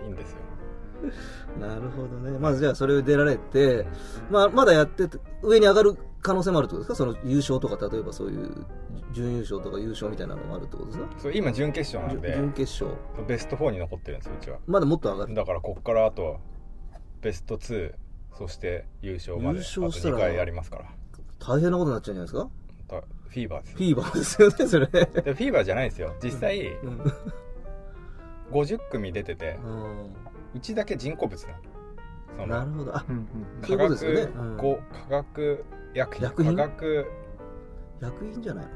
[0.00, 0.06] うん。
[0.06, 0.38] いいんですよ。
[1.60, 2.38] なるほどね。
[2.38, 3.86] まずじゃあそれを出られて、
[4.30, 6.94] まあまだやってて、上に上がる可能性もあるってことですか？
[6.94, 8.64] その優勝とか、例えばそういう
[9.12, 11.06] 準優勝とか優勝みたいなのがあるってことですか？
[11.18, 12.34] そう今準決勝なんで。
[12.34, 12.98] 準決勝。
[13.26, 15.34] ベスト4に残ってるんですようちはまだもっと上がる。
[15.34, 16.38] だからこっからあと
[17.20, 17.92] ベスト2
[18.38, 20.84] そして優勝まで優2勝したら回やりますから。
[21.38, 22.54] 大変なことになっちゃうんじゃないで
[22.88, 23.00] すか？
[23.00, 24.86] だフィーバーですフィーバーですよね、それ。
[24.86, 25.00] で
[25.34, 26.14] フィーバーじゃないんですよ。
[26.22, 27.12] 実際うん。
[28.52, 31.58] 50組出ててううちだけ人工物なの
[32.36, 32.96] そなるほど。
[32.96, 33.26] あ、うんうん。
[33.62, 34.20] そういうことですよね。
[34.22, 34.56] うん。
[34.56, 35.64] 化学化学
[35.94, 36.56] 薬品薬品？
[36.56, 37.06] 化学
[38.00, 38.70] 薬品じゃないの？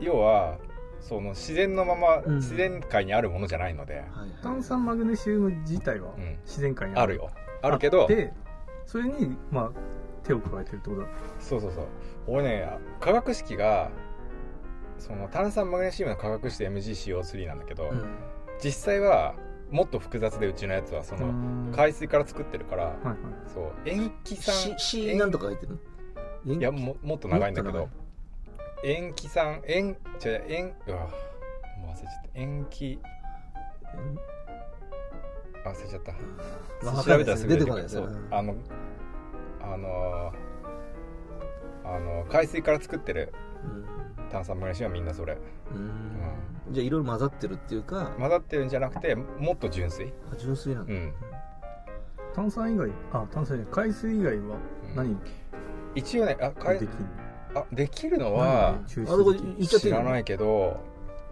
[0.00, 0.58] 要は
[1.00, 2.34] その自然のまま、うん。
[2.36, 4.30] 自然界にあるものじゃないので、はいはい。
[4.42, 6.38] 炭酸マグネシウム自体はうん。
[6.44, 7.16] 自然界にある。
[7.16, 7.30] よ。
[7.62, 8.32] あるけどで
[8.84, 9.70] それにまあ
[10.22, 11.02] 手を加えてるってこと？
[11.02, 11.86] だそうそうそう。
[12.26, 12.68] 俺ね
[13.00, 13.90] 化学式が
[14.98, 18.04] その炭酸マグネシウムの化学式で MgCO3 なんだけど、うん。
[18.62, 19.34] 実際は
[19.70, 21.26] もっと複雑でうちのやつはその
[21.72, 23.16] 海水から作ってるから、はいはい。
[23.52, 25.78] そう塩基酸 C、C なんとか入ってる
[26.46, 26.54] の？
[26.54, 27.88] いやももっと長いんだけど
[28.84, 31.08] 塩基酸塩じゃ塩うわ
[31.80, 32.28] もう忘れちゃった。
[32.34, 33.00] 塩基
[35.64, 36.12] 忘れちゃった。
[36.84, 37.88] まあ調べたらすぐ出てくる。
[37.88, 38.28] そう。
[38.30, 38.54] あの
[39.60, 40.32] あの
[41.84, 43.32] あの海水から作ってる
[44.30, 45.38] 炭酸マグネシウムはみんなそれ。
[45.72, 45.78] うん。
[45.78, 46.74] うん。
[46.74, 50.12] じゃあいろいろ混ざってるっていうか、混ざってるんじゃなくてもっと純粋。
[50.32, 50.92] あ純粋なんだ。
[50.92, 51.12] うん。
[52.34, 54.56] 炭酸以外あ炭酸以外海水以外は
[54.94, 55.16] 何
[55.94, 56.96] 一応ねあかいできる
[57.54, 59.54] あできるのはあそこ抽出できる？
[59.56, 60.00] 言っちゃっていいの？
[60.00, 60.76] 知らないけど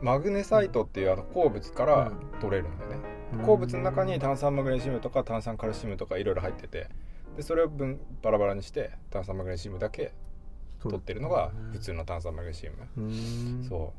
[0.00, 2.96] マグネサイトっていうあの鉱物から取れるんだよね、
[3.44, 6.88] 鉱物の中に炭酸マグネシウムとか炭酸カルシウムとかいろいろ入ってて
[7.36, 10.12] でそれを分バラバラにして炭酸マグネシウムだけ
[10.84, 13.92] 取ってるのが普通の炭酸マグネシウム、そ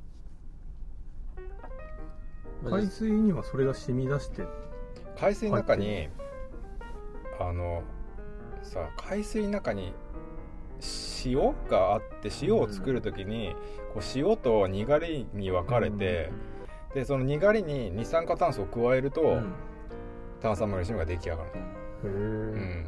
[2.63, 4.43] 海水にはそれが染み出して。
[4.43, 4.47] う
[5.17, 6.09] 海水の中に
[7.39, 7.83] あの
[8.63, 9.93] さ海水の中に
[11.25, 13.55] 塩があって塩を作る時に
[13.93, 16.31] こう塩とにがりに分かれて、
[16.93, 19.53] でそのにがりに二酸化炭素を加えると、うん。
[20.41, 21.49] 炭酸マグネシウムが出来上がる、
[22.03, 22.85] うん、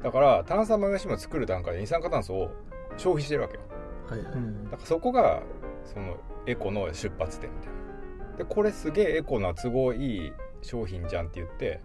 [0.00, 2.50] だから炭酸マグネシウムを作る段階で二酸化炭素を
[3.00, 3.60] 消費してるわけよ。
[4.08, 4.32] はいはい。
[4.34, 4.64] うん。
[4.64, 5.42] だからそこが
[5.84, 7.68] そのエコの出発点みたい
[8.30, 8.36] な。
[8.36, 10.32] でこれすげえエコな都合いい
[10.62, 11.80] 商品じゃんって言って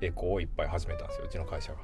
[0.00, 1.78] エコをいっぱい始めたんですようちの会社が。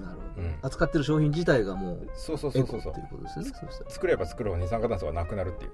[0.00, 0.58] なるほど、うん。
[0.62, 2.80] 扱ってる商品自体がもうそうそうそエうそう。
[2.80, 3.44] そうコっていうことですね。
[3.46, 3.90] そうしたら。
[3.90, 5.70] 作れば作るほど二酸化炭素がなくなるっていう。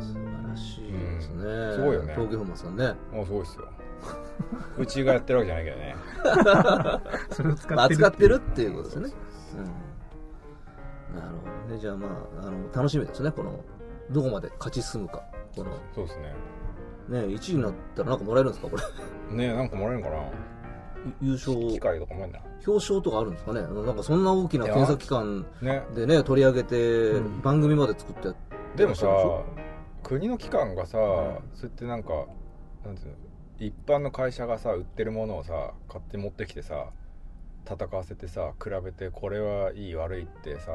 [0.00, 1.72] 素晴らしいですね、うん。
[1.74, 2.14] すごいよね。
[2.14, 2.94] 東京本間さんね。
[3.12, 3.68] もうすごいっすよ。
[4.78, 5.96] うちがやってるわけじゃないけどね。
[7.30, 9.10] それを使まあってる扱ってるっていうことですね、
[9.58, 9.87] うん、
[11.14, 11.80] なるほどね。
[11.80, 12.06] じゃあま
[12.42, 13.30] ああの楽しみですね。
[13.30, 13.60] この
[14.10, 15.22] どこまで勝ち進むか。
[15.54, 16.34] このそうですね。
[17.08, 18.76] ね1位になったらなんかもらえるんですかこ
[19.30, 19.36] れ？
[19.36, 20.22] ねえなんかもらえるのかな？
[21.20, 21.56] 優勝。
[21.68, 23.62] 機械とかもあるんだ表彰とかあるんですかね？
[23.62, 27.40] なんかそんな大きな検査機関ねでね取り上げて、うん。
[27.40, 28.36] 番組まで作ってやっ
[28.76, 29.06] でもさ
[30.02, 32.26] 国の機関がさ、そうやってなんか
[32.84, 33.14] なんていうの
[33.58, 36.86] 一般の会社がさ売ってるものをさ買って持ってきてさ
[37.68, 40.72] 戦わせてさ比べてこれはいい悪いってさ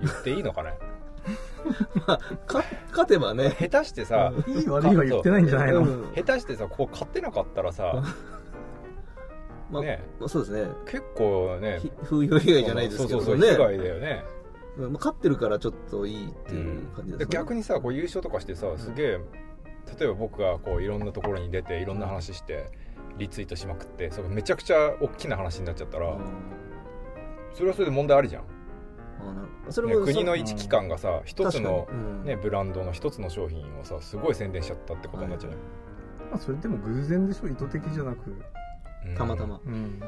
[0.00, 0.74] 言っていいのかね？
[2.46, 3.54] か勝てばね。
[3.58, 5.82] 下手してさ、いい悪いは言ってないんじゃないの、う。
[5.84, 6.12] ん。
[6.14, 8.02] 下手してさこう買ってなかったらさ
[9.70, 10.70] まあねまあそうですね。
[10.86, 13.24] 結構ねひ風評被害じゃないですけどね。
[13.24, 14.24] そうそうそう被害だよね。
[14.78, 19.20] まあ、勝ってるからちょっといいっていう感じですね、逆にさこう優勝とかしてさすげえ
[19.98, 22.70] 例えば僕がこういろんなところに出ていろんな話して
[23.18, 26.16] リツイートしまくってそれめちゃくちゃ大きな話になっちゃったら、
[27.52, 28.44] それはそれで問題ありじゃん、
[29.68, 32.24] それね、国の一機関がさ一つの、うん。
[32.24, 35.52] ね、ブランドの一つの商品をさすごい宣伝しちゃったってことになっちゃう、
[36.30, 38.34] まあ、それでも偶然でしょ意図的じゃなく。
[39.06, 39.14] うん。
[39.14, 40.00] たまたま、うん。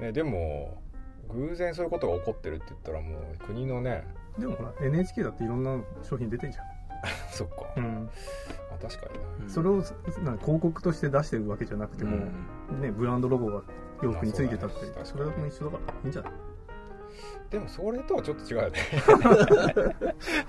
[0.00, 0.82] ね、でも
[1.28, 4.04] 偶然そういうことが起こってるって言ったらもう国のね
[4.38, 6.58] でもほら、NHK だっていろんな商品出てんじ
[7.30, 7.54] そっか。
[7.76, 8.10] うん。
[8.72, 9.44] あ確かにな。
[9.44, 9.48] うん。
[9.50, 9.76] それを
[10.24, 12.16] なんか広告として出してるわけじゃなくても、
[12.80, 13.62] ね、ブランドロゴが
[14.02, 16.32] 洋服についてたってまあそうだねそれも一緒だからいいんじゃない？
[17.50, 18.78] でもそれとはちょっと違うよね。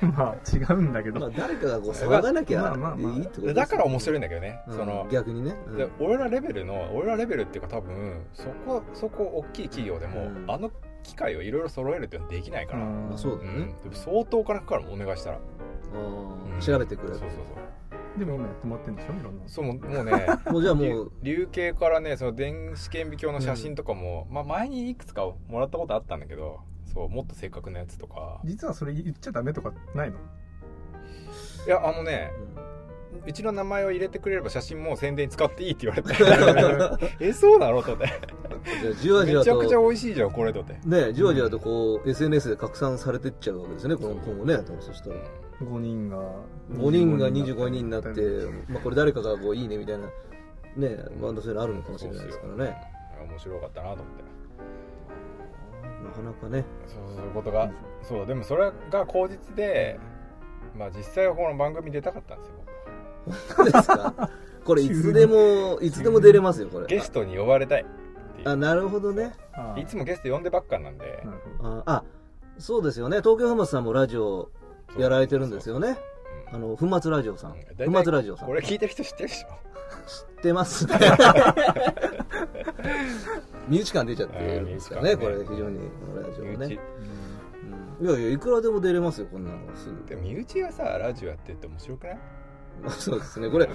[0.16, 2.62] まあ違うんだけど、まあ、誰かがこう騒がなきゃ
[3.54, 4.78] だから面白いんだけどね、うん。
[4.78, 5.78] その逆にね、うん。
[5.78, 10.46] で俺らレベルの俺らレベルっていうか多分そこそこ大きい企業でも、うん。
[10.48, 13.10] あの機械をいろいろ揃えるっていうのはできないから、うん。
[13.10, 15.40] まあ、そうだよね、相当お金かかるもんお願いしたら、
[16.60, 17.20] 調べてくれる。
[17.20, 19.14] そうそうでも今やってもらってるんでしょ？
[19.20, 20.28] いろんなそうそうもうもうね。
[20.52, 26.60] もうじゃあも流う流形からねその電子顕微鏡の写真とかも、まあ、前にいくつかもらったことあったんだけど
[26.94, 28.42] そうもっと正確なやつとか。
[28.44, 30.18] 実はそれ言っちゃダメとかないの？
[31.66, 32.32] いやあのね
[33.26, 36.14] うちの名前を入れてくれれば写真も宣伝に使っていいって言われて。
[37.20, 37.82] えそうなの？
[37.82, 38.08] とって
[38.82, 40.62] じゃあじわじわめちゃくちゃと美味しいじゃんこれと。
[40.62, 44.36] って、ねじわじわとこう SNS で拡散されてっちゃうわけですねこのそう。
[44.36, 44.58] 今後ね。
[44.80, 45.16] そしたら
[45.62, 46.18] 5人が
[46.72, 48.10] 5人が25人になって、
[48.68, 50.08] まあ、これ誰かがこういいねみたいな
[50.76, 52.76] ねバンドそういうのあるのかもしれないですからね。
[53.30, 54.24] 面白かったなと思って。
[56.04, 56.66] なかなかね。
[56.88, 57.72] そうそういうことが
[58.02, 60.00] そうでもそれが口実で
[60.78, 62.54] まあ実際はこの番組出たかったんですよ
[63.56, 63.72] 僕。
[63.72, 64.30] ですか？
[64.66, 66.88] これいつでもいつでも出れますよこれ。
[66.88, 67.86] ゲストに呼ばれたいっ
[68.36, 68.50] ていう。
[68.50, 69.34] あなるほどね。
[69.78, 71.24] いつもゲスト呼んでばっかなんで。
[71.62, 72.04] ああ
[72.58, 73.18] そうですよね。
[73.18, 74.50] 東京ハマスさんもラジオ
[74.98, 75.90] やられてるんですよね。
[75.90, 75.96] うん
[76.54, 77.52] あの粉末ラジオさん。
[77.54, 77.58] 粉
[78.04, 78.48] 末ラジオさん。
[78.48, 79.48] これ聞いてる人知ってるでしょ。
[80.06, 80.96] 知ってますね。
[83.70, 85.16] 身内感出ちゃってるんですからね。
[85.16, 86.78] これ非常にこのラジオね、
[88.02, 90.04] うん、いやいやいくらでも出れますよこんなのすぐ。
[90.10, 92.18] でも身内がさラジオやってって面白くない？
[92.84, 93.50] ま あそうですね。
[93.50, 93.70] これ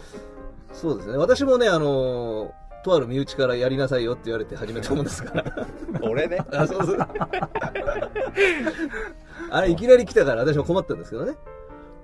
[0.75, 1.17] そうですね。
[1.17, 2.53] 私もねあの
[2.87, 5.67] とある身内からやりなさいよって言われて始めたもんですから。
[6.09, 6.39] 俺ね。
[6.53, 7.09] あそうそう。
[9.51, 11.35] あれいきなり来たから私も困ったんですけどね、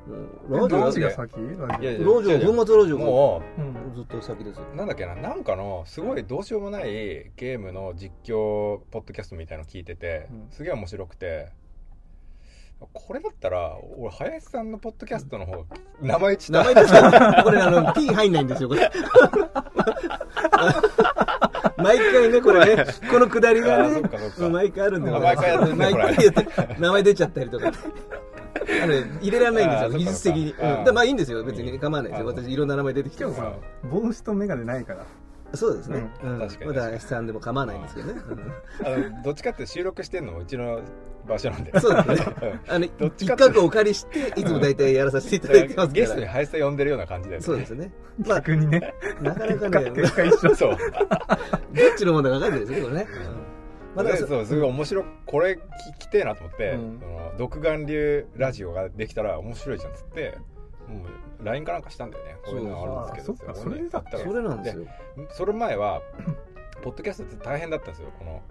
[0.08, 1.36] うん、ラジオどっちが先？
[1.36, 2.04] ラジオいやいやジ
[2.46, 3.94] オ粉末ラジオがもうん。
[3.94, 4.64] ずっと先ですよ。
[4.72, 5.14] うなんだっけな。
[5.14, 6.84] なんかのすごいどうしようもない
[7.36, 10.46] ゲームの実況ポッドキャストみたいの聞いててうん。
[10.50, 11.50] すげえ面白くて
[12.92, 15.64] これだったら俺林さんのポッドキャストの方が
[16.00, 18.68] 名前ち名前出した これあの P 入んないんですよ。
[18.68, 18.90] これ。
[21.78, 24.02] 毎回ねこれねこのくだりがあね
[24.50, 26.46] 毎回あるんであ毎回やって毎回やって
[26.78, 27.72] 名前出ちゃったりとか。
[28.82, 30.54] あの入れられないんですよ技術的に、
[30.92, 31.42] まあいいんですよ。
[31.42, 32.28] 別に構わないですよ。
[32.28, 33.52] あ私いろんな名前出てきてもさ
[33.90, 35.04] 帽子と眼鏡ないから。
[35.54, 36.38] そうですね、うん。
[36.38, 36.66] 確かに。
[36.66, 38.20] まだ S さんでも構わないんですけどね、
[39.24, 40.80] どっちかって収録してんのもうちの
[41.26, 41.70] 場所なんで。
[41.70, 42.60] うんそうですね。
[42.68, 43.54] あの どっち一かっていうと。
[43.54, 47.44] 角お借りしていつも大体やらさせていただいてますゲストに林さん呼んでるような感じだよね。
[47.44, 47.92] そうですね。
[48.26, 48.94] まあ逆にね。
[49.20, 50.70] なかなかね 結果一緒そう。
[50.70, 50.78] どっ
[51.96, 53.06] ちのものか分かんないですねこれね、
[53.94, 55.58] まあだからでそうすごい面白いこれ聞
[56.00, 56.98] きてえなと思って、うん。
[57.00, 60.38] その独眼流ラジオができたら面白いじゃんっつって
[60.88, 61.04] も
[61.40, 62.36] う LINE かなんかしたんだよね。
[62.44, 63.36] こういうのがあるんですけど。
[63.38, 63.70] そうあそっか。
[63.70, 64.18] それだったら。
[64.18, 64.86] それなんですよ。
[65.30, 66.02] それ前は
[66.82, 68.42] ポッドキャストって大変だったんですよこの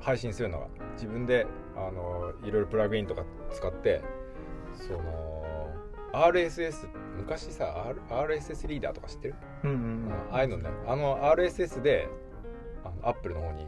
[0.00, 0.66] 配信するのが。
[0.94, 4.02] 自分であのいろいろプラグインとか使って
[4.76, 5.40] その
[6.12, 9.34] RSS 昔さ、R、RSS リーダーとか知ってる、
[9.64, 10.70] うんうんああいうのね。
[10.86, 12.08] あの RSS で
[12.84, 13.66] あの Apple の方に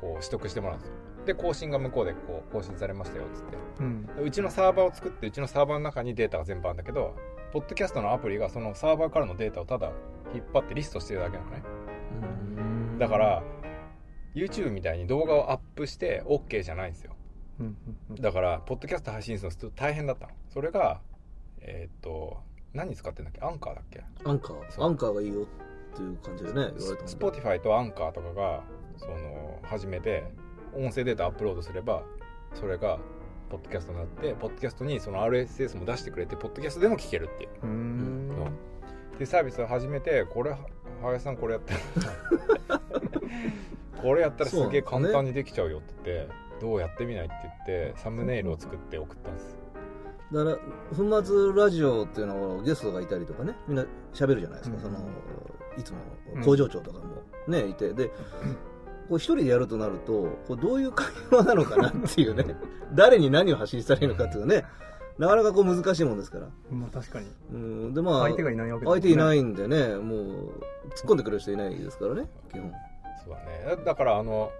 [0.00, 0.94] こう取得してもらうんですよ。
[1.26, 3.56] で更新が向こうでこう更新されましたよっつって。
[3.80, 4.08] うん。
[4.24, 7.14] うちのサーバーを作ってうちのサーバーの中にデータが全部あるんだけど
[7.52, 9.92] ポッドキャストのアプリがそのサーバーからのデータをただ
[10.34, 11.62] 引っ張ってリストしてるだけなのね。
[12.56, 12.98] うん。
[12.98, 13.42] だから
[14.34, 17.12] YouTube みたいに動画をアップして OK じゃないんですよ。
[18.20, 20.32] だからポッドキャスト配信するのちょっと大変だったの。
[20.48, 21.00] それが
[21.60, 22.38] えーっと
[22.72, 23.40] 何使ってんだっけ？
[23.42, 23.47] Anchor だっけ？
[23.47, 23.50] Anchor？
[23.50, 26.54] アンカーがいいよっていう感じでね。
[26.54, 28.62] 言われてます Spotify とアンカーとかが
[28.96, 30.24] その初めて
[30.74, 32.02] 音声データアップロードすれば
[32.54, 32.98] それが
[33.50, 37.50] ポッドキャストになってポッドキャストにその RSS も出してくれてポッドキャストでも聞けるっていう。
[37.62, 38.30] うーん。
[39.18, 40.56] でサービスを始めてこれ
[41.02, 41.74] 林さんこれやった
[42.74, 42.80] ら
[44.02, 49.56] これやったらすげえ簡単にできちゃうよって言ってどうやってみないって言ってサムネイルを作って送ったんです。
[50.32, 50.56] だから
[50.96, 53.84] 粉末ラジオっていうのはゲストがいたりとかねみんな
[54.14, 54.82] 喋るじゃないですか、うん。
[54.82, 54.98] その
[55.76, 55.98] いつも
[56.42, 57.04] 工場長とかも。
[57.48, 57.92] ね、いて。
[57.92, 58.08] で
[59.08, 60.12] こう一人でやるとなると
[60.46, 62.56] こうどういう会話なのかなっていうね。
[62.94, 64.64] 誰に何を発信したらいいのかっていうのね。
[65.18, 66.48] なかなかこう難しいもんですから。
[66.70, 67.26] まあ確かに。
[67.52, 67.94] うん。
[67.94, 70.52] でまあ相手がいないわけ相手いないいんでねもう
[70.94, 72.72] 突っ込んでくれる人いないですからね基本
[73.24, 73.76] そうだね。
[73.76, 74.50] だだからあの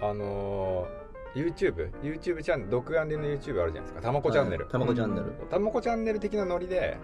[0.00, 4.00] あのー YouTube YouTube チャンネル独眼流の YouTube あるじゃないですか。
[4.00, 6.96] たまこチャンネル、たまこチャンネル、たまこチャンネル的なノリで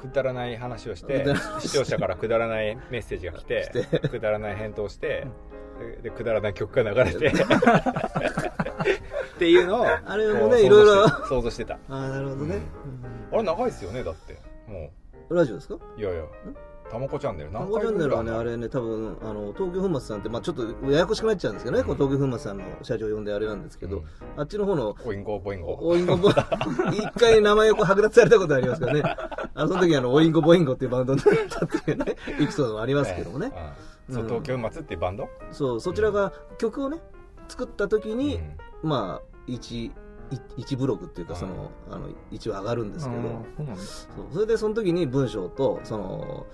[0.00, 1.24] くだらない話をして
[1.60, 3.70] 視聴者からくだらないメッセージが来て
[4.10, 5.26] くだらない返答して
[5.78, 7.32] ででくだらない曲が流れて っ
[9.38, 11.74] ていうのをあれもねいろいろ想像してた。
[11.74, 12.58] ああなるほどね、
[13.32, 14.36] あれ長いですよねだって。
[14.66, 14.90] も
[15.30, 15.74] ラジオですか？
[15.76, 16.24] ういやいや
[16.90, 24.04] たまこチャンネルたま何こチャンネルはね、あれね、多分あの東京粉末さんって、まあ、ちょっとややこしくなっちゃうんですけどね、こう東京粉末さんの社長呼んであれなんですけど、うん。
[24.36, 33.52] あっちの方のボインゴボインゴオインゴボ、一回名前を剥奪されたことありますからね、あのその時あのオインゴボインゴっていうバンドになったっていうね、エピソードもありますけどもね、
[34.08, 35.28] うんそう東京松っていうバンド？
[35.52, 36.98] そう、そちらが曲をね、
[37.48, 38.36] 作った時に、
[38.82, 38.88] うん。
[38.88, 39.92] まあ、一、
[40.56, 43.22] 一ブログっていうか、その、あの、一応上がるんですけど、
[43.56, 44.08] そうなんです。
[44.32, 46.46] それでその時に文章とその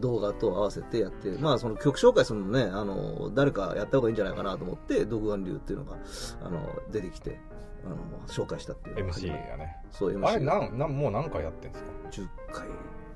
[0.00, 5.98] 動画と合わせてやって、まあ、その曲紹介するのねあの誰かやった方がいいんじゃないかなと思って独眼流っていうのが
[6.42, 7.38] あの出てきて
[7.84, 9.10] あの紹介したっていう。
[9.10, 9.76] MC がね。
[9.90, 12.66] そうあれなんなんもう何回やってんですか？10回。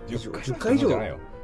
[0.07, 0.43] 10回。
[0.43, 0.89] 10回以上。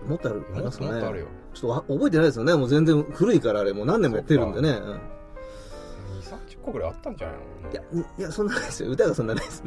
[0.07, 1.27] もっとあるもっますかねとあるよ。
[1.55, 2.55] ちょっとわ覚えてないですよね。
[2.55, 3.73] もう全然古いからあれ。
[3.73, 4.75] もう何年もやってるんでね、うん。
[4.75, 5.01] 2 3 0
[6.65, 7.71] 個ぐらいあったんじゃないの？
[7.71, 7.83] いや
[8.19, 8.91] いやそんなないですよ。
[8.91, 9.63] 歌がそんなないです。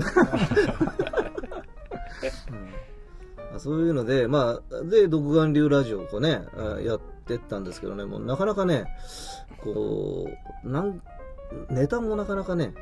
[3.58, 8.06] そういうのでまあで独眼流ラジオをこうねあやってったんですけどね。
[8.06, 8.86] もうなかなかね
[9.64, 10.30] こ
[10.64, 11.02] うなん
[11.70, 12.74] ネタもなかなかね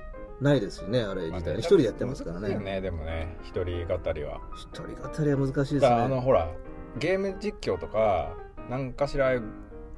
[0.42, 2.58] ないですよねあれ自体ね一人でやってますからね。
[2.58, 3.38] ねでもね。
[3.44, 4.42] 一人語りは。
[4.56, 6.50] 一人語りは難しいですだからあのねほら
[6.98, 8.36] ゲーム実況とか
[8.70, 9.40] 何かしら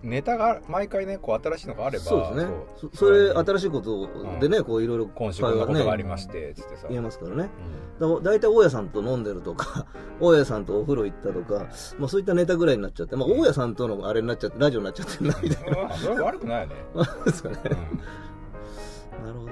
[0.03, 2.53] ネタが毎回ねこう新しいのがあればそうですね。
[2.93, 4.07] それ新しいこと
[4.39, 7.49] でね、こういろいろ今週こんなことがありましてつってさ、言えますからね。
[7.99, 8.21] うん。
[8.21, 9.87] だ大体大家さんと飲んでるとか
[10.21, 15.83] 大家さんとお風呂行ったとか、まあ、そういったネタぐらいになっちゃって、まあ、大家さんとのあれになっちゃってラジオになっちゃってるなみたいな。
[15.83, 16.75] まあそれは悪くないよね、
[17.25, 17.57] ですかね。
[17.65, 19.25] うん。
[19.25, 19.51] なるほど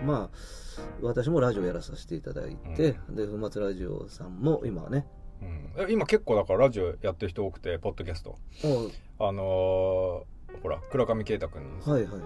[0.00, 0.06] うん。
[0.06, 0.36] まあ
[1.02, 5.06] 私もラジオやらさせていただいて、で粉末ラジオさんも今はね
[5.42, 5.72] うん。
[5.76, 8.30] え今結構だからラジオやってる人多くてポッドキャスト。
[8.30, 8.38] も
[9.28, 11.84] あのーほら倉上啓太君の。
[11.84, 12.22] うはいはいはい。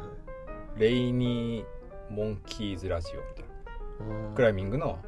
[0.80, 4.34] レイニーモンキーズラジオみたいな。
[4.34, 4.98] クライミングの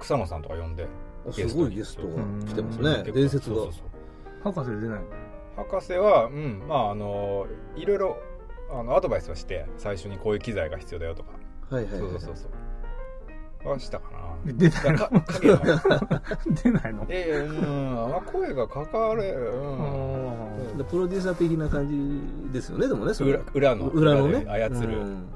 [0.00, 0.86] 草野さんとか呼んで
[1.28, 2.14] あすごいゲストが
[2.46, 2.84] 来てますうん。
[3.06, 5.06] ね伝説がそうそうそう博士で出ないの？
[5.64, 7.46] 博士はうんまああの
[7.76, 8.18] いろいろ
[8.70, 11.30] あのアドバイスをして最初にこういう機材が必要だよとか、
[11.70, 12.00] はいはいはい。
[12.00, 12.50] そうそうそうそう
[13.64, 14.18] はしたかな。
[14.52, 15.10] 出ないの？
[16.62, 17.06] 出ないの？
[17.08, 17.94] ええうん。
[18.10, 19.22] まあ声がかかる。
[19.52, 20.78] うん。
[20.78, 21.88] でプロデューサー的な感
[22.46, 23.40] じですよねでもねそれ。
[23.54, 24.44] 裏裏の裏のね。
[24.44, 25.28] で操る、うん。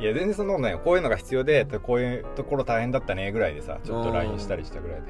[0.00, 5.06] いや全然そんなことないよこういうのが必要でこういうところ大変だったねぐらいでさちょっと LINE したりしたぐらいで。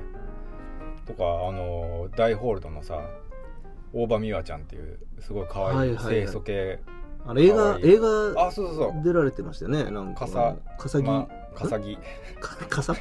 [1.06, 3.00] とかあの大ホールドのさ
[3.92, 6.14] 大場美和ちゃんっていうすごい可愛いはいはいはい。
[6.14, 6.80] 清楚系。
[7.26, 9.02] あの映画映画あそうそうそう。
[9.04, 10.20] 出られてましたよねなんか。
[10.20, 11.98] かさかさぎ、まかさぎ
[12.40, 12.94] かかさ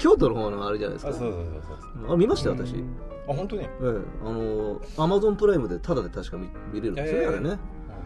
[0.00, 1.10] 京都の方のあれじゃないですか。
[1.10, 1.62] あそうそうそう
[2.02, 2.12] そう。
[2.14, 2.84] あ見ましたよ私、え
[3.28, 3.62] あ本当に？
[3.62, 3.68] え
[4.24, 7.50] あのアマゾンプライムでタダで確か見見れるんですよね、ええあれね。
[7.50, 7.56] あ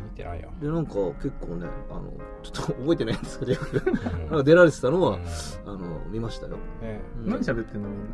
[0.04, 0.92] 見てないよ、でなんか
[1.22, 3.94] 結構ねあのちょっと覚えてないんですけどうん。
[3.94, 5.22] なんか出られてたのは、うん。
[5.70, 7.00] あの見ましたよ、ね。
[7.18, 7.30] うん。
[7.30, 8.06] 何喋ってんのみんな？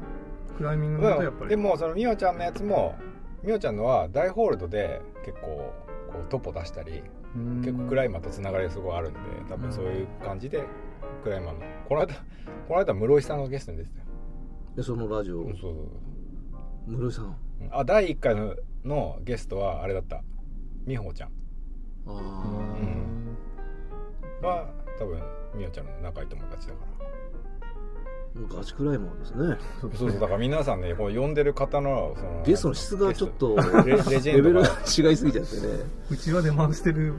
[0.57, 1.51] クライミングだとやっぱり。
[1.51, 2.97] でもその美和ちゃんのやつも
[3.45, 5.73] 美和ちゃんのは大ホールドで結構
[6.13, 7.03] こうトポ出したり
[7.35, 10.65] 結構クライマーとつながりがすごいあるんで多分そういう感じで
[11.23, 12.15] クライマーのこの間
[12.67, 14.05] この間室井さんがゲストに出てたよ。
[14.77, 15.75] でそのラジオそうそう
[16.87, 17.25] 室井さん。
[17.25, 17.35] そう
[17.73, 20.23] あ第1回ののゲストはあれだった。
[20.87, 21.31] 美穂ちゃん。
[22.07, 23.37] あうん。
[24.47, 25.21] は多分
[25.55, 26.88] 美穂ちゃんの仲いい友達だから
[28.47, 29.57] ガチクライマーですね。
[29.81, 34.69] そうそうだから皆さんねこう呼んでる方のそのゲストの質がちょっとレレジレベルェンドが。
[34.69, 34.75] が
[35.11, 35.63] 違いすぎちゃってね。
[36.11, 37.15] うちわで回してる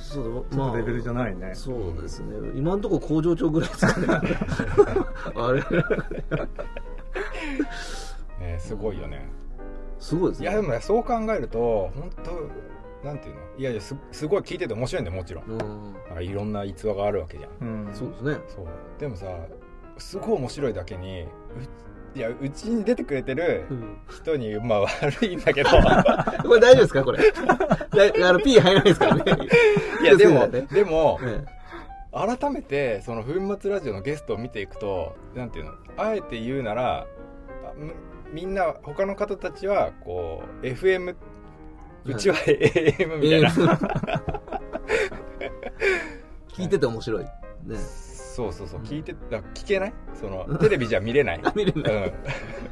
[0.00, 2.36] そうちょっとレベルじゃないね、そうですね。
[2.54, 4.06] 今のところ工場長ぐらいですかね。
[5.34, 5.60] あれ。
[8.40, 9.28] ねすごいよね。
[9.98, 10.48] すごいですね。
[10.48, 12.10] いやでもねそう考えると本
[13.02, 13.40] 当なんていうの？
[13.58, 15.44] いやいやすすごい聞いてて面白いんだよもちろん。
[15.44, 16.22] うん。
[16.22, 17.86] いろんな逸話があるわけじゃん。
[17.86, 17.94] うん。
[17.94, 18.38] そうですね。
[18.48, 18.66] そう。
[19.00, 19.26] でもさ
[19.98, 21.26] すごい面白いだけにう
[22.16, 23.64] いやうちに出てくれてる
[24.08, 25.70] 人にまあ悪いんだけど。
[26.46, 27.02] これ大丈夫ですか？
[27.04, 27.18] これ。
[28.20, 29.24] だあの P 入らないですからね。
[30.02, 31.44] いやでもでもえ
[32.12, 35.72] 改めてその粉末ラジオのゲストを見ていくとなんていうの？
[35.96, 37.06] あえて言うなら
[38.32, 41.16] みんな他の方たちはこう FM
[42.04, 43.48] うちは AM みたいな、
[46.50, 47.24] 聞いてて面白い。
[47.24, 47.30] ね。
[48.34, 49.92] そうそうそう聞いてだ聞けない？
[50.12, 52.14] そのテレビじゃ見れない 見れない。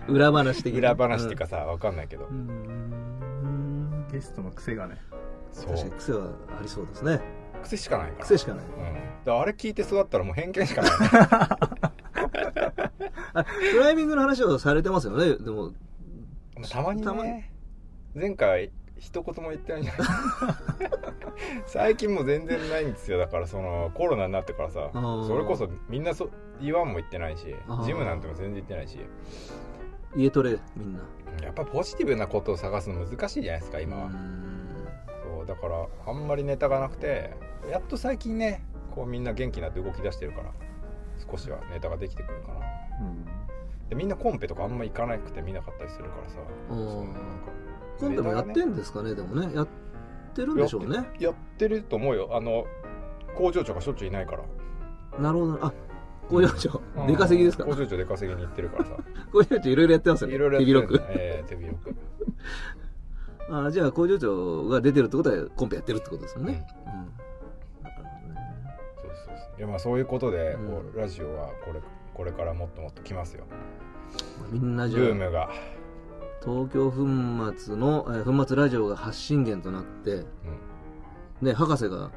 [0.09, 0.93] う裏話的ん、な。
[0.93, 2.49] 裏話っていうかさわかんないけど、うん。
[2.49, 4.97] うんゲストの癖がね。
[5.53, 6.27] そう確かに癖は
[6.59, 7.21] ありそうですね。
[7.63, 8.65] 癖しかないから癖しかない。
[8.65, 8.91] うん、だか
[9.25, 10.91] らあれ聞いて育ったらもう偏見しかない
[13.35, 15.37] あクライミングの話をされてますよね。
[15.37, 15.73] でも、
[16.71, 17.53] たまにたまにね
[18.15, 18.71] 前回
[19.03, 19.83] 一言も言ってない。
[19.83, 20.07] じゃない
[21.67, 23.19] 最近もう全然ないんですよ。
[23.19, 25.27] だからそのコロナになってからさー。
[25.27, 26.31] それこそみんなそ
[26.61, 27.45] 言わんも言ってないし
[27.85, 28.99] ジムなんても全然行ってないし。
[30.15, 31.01] 家トレ、みんな。
[31.43, 34.87] やっぱポジティブなことを探すの難しいじゃないですか今は、うん。
[35.37, 37.35] そうだからあんまりネタがなくて
[37.69, 38.63] やっと最近ね
[38.95, 40.53] こうみんな元気になって動き出してるから
[41.31, 42.61] 少しはネタができてくるかな。
[43.01, 43.25] うん。
[43.89, 46.37] でみんなコンペとかあんま行かなくて見なかったりするからさ
[46.71, 47.21] うんそうなんか
[48.03, 49.55] コンペもやってんですかね、でもね。
[49.55, 49.69] やっ
[50.35, 51.09] てるんでしょうね。
[51.19, 52.67] やってると思うよあの
[53.37, 54.43] 工場長がしょっちゅういないから
[55.19, 55.59] なるほど。
[55.65, 55.73] あ、
[56.29, 57.65] 工場長、出稼ぎですか？
[57.65, 58.97] 工場長出稼ぎに行ってるからさ
[59.33, 60.35] 工場長いろいろやってますよね。
[60.35, 61.01] いろいろや手広く。
[61.09, 61.95] ええ手広く
[63.51, 66.67] あじゃあ工場長が出てるってことはコンペやってるってことですよね。
[66.87, 67.03] うん。
[67.03, 67.07] う
[69.05, 71.81] そうそういやまあそういうことで、うんこうラジオはこれ
[72.15, 73.45] これからもっともっと来ますよ
[74.51, 75.51] みんなブームが、
[76.45, 76.97] 東京粉
[77.57, 80.25] 末の、えー粉末ラジオが発信源となって、
[81.41, 82.11] ね、博士が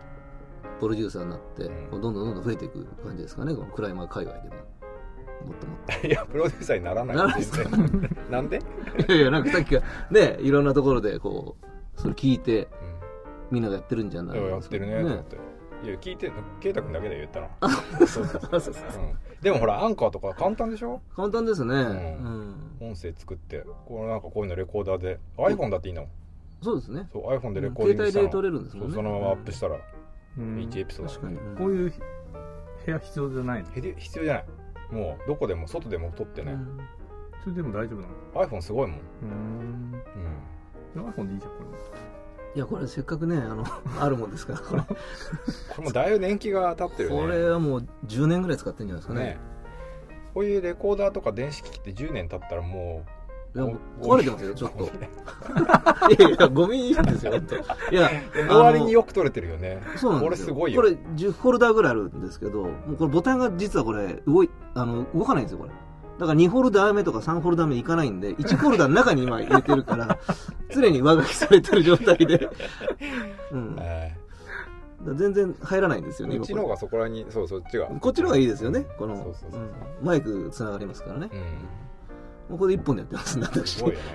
[0.80, 1.92] プロデューサーになって、うん。
[1.92, 4.56] どんどんどんどん増えていく感じですかね、このクライマー界隈でも。
[4.56, 7.54] もっともっうん いやプロデューサーにならないです
[8.32, 9.14] なんで、と。
[9.14, 12.68] いやいや、なんかさっきからね、いろんなところでこう、それ聞いて、う
[13.52, 15.38] みんながやってるんじゃないん、いややってるねと思って、
[15.86, 17.50] いや聞いてんの圭太君だけで言ったの。
[18.08, 19.06] そうそうそう、そうそうう。
[19.06, 21.02] ん、でもほらアンカーとか簡単でしょ？
[21.16, 21.76] 簡単ですね。
[21.76, 21.78] ん。
[22.80, 22.90] うん。
[22.90, 25.20] 音声作ってこのなんかこういうのレコーダーで。
[25.38, 26.08] iPhone だっていいの？
[26.62, 27.08] そうですね。
[27.14, 28.24] そう iPhone でレコーディングしたの。
[28.24, 28.96] 携帯で撮れるんですもんね。
[28.96, 29.78] そのままアップしたら
[30.38, 30.58] うん。
[30.58, 31.12] 1エピソード。
[31.12, 31.38] 確かに。
[31.38, 31.56] うん。
[31.56, 31.94] こういう
[32.86, 33.70] 部屋必要じゃないの？
[33.98, 34.46] 必要じゃない。
[34.92, 36.80] もうどこでも外でも撮ってね、うん。
[37.44, 38.14] それでも大丈夫なの
[38.48, 40.04] ？iPhone すごいもん、うん。
[40.96, 41.64] うん、iPhone でいいじゃん、こ
[42.56, 43.66] いや、これせっかくね、あの、
[44.00, 44.82] あるもんですから、 これ。
[44.82, 44.96] こ
[45.80, 49.38] れもだいぶ年季が経ってるねこれはもう10年ぐらい使ってるんじゃないですかねね。
[50.34, 53.10] こういうレコーダーとか電子機器って10年経ったらもう
[53.56, 53.66] いや、
[54.02, 54.84] 壊れてますよ、ちょっと。
[56.12, 57.56] いやいや、ゴミですよ、本当。
[57.56, 58.10] いや、
[58.50, 60.54] の割によく撮れてるよねそうなんですよ。
[60.54, 65.72] これすごいよこれ10フォルダーぐらいあるんですけど、もうこれボタンが実はこれ、動い、あの、動かないんですよ、これ。
[66.20, 70.18] だから2フォルダー目とか3フォルダー目いかないんで、1フォルダーの中に今入れてるから、
[70.74, 72.50] 常に上書きされてる状態で。
[73.52, 73.76] うん。
[75.18, 79.36] 全然入らないんですよね、今これーうちの方がそこらにそうそっちがこっちの方がいいですよね、この、
[80.02, 81.30] マイクつながりますからね。
[81.32, 81.40] うん
[82.48, 83.78] もうこれ1本でやってますね、私。
[83.78, 84.06] すごいよね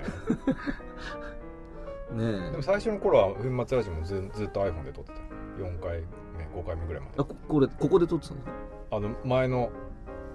[2.33, 2.63] ねえでも。
[2.63, 5.19] 最初の頃は粉末ラジオもずずっと iPhone で撮ってた
[5.63, 6.03] 4回
[6.39, 8.49] 目5回目ぐらいまであ、ここれ、ここで撮ってたんです
[8.91, 8.97] か？
[8.97, 9.71] あの前の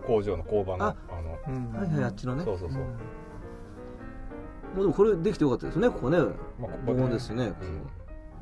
[0.06, 1.54] 工場の工場のああのれ。
[1.54, 1.72] うん。
[1.74, 2.44] はいはい、あっちのね。
[2.44, 2.82] そうそうそう。
[2.82, 2.88] も
[4.78, 6.18] うでもこれできてよかったですね、ここね。
[6.20, 6.26] ま
[6.68, 7.46] あこここですね。
[7.46, 7.52] うん。
[7.52, 7.56] こ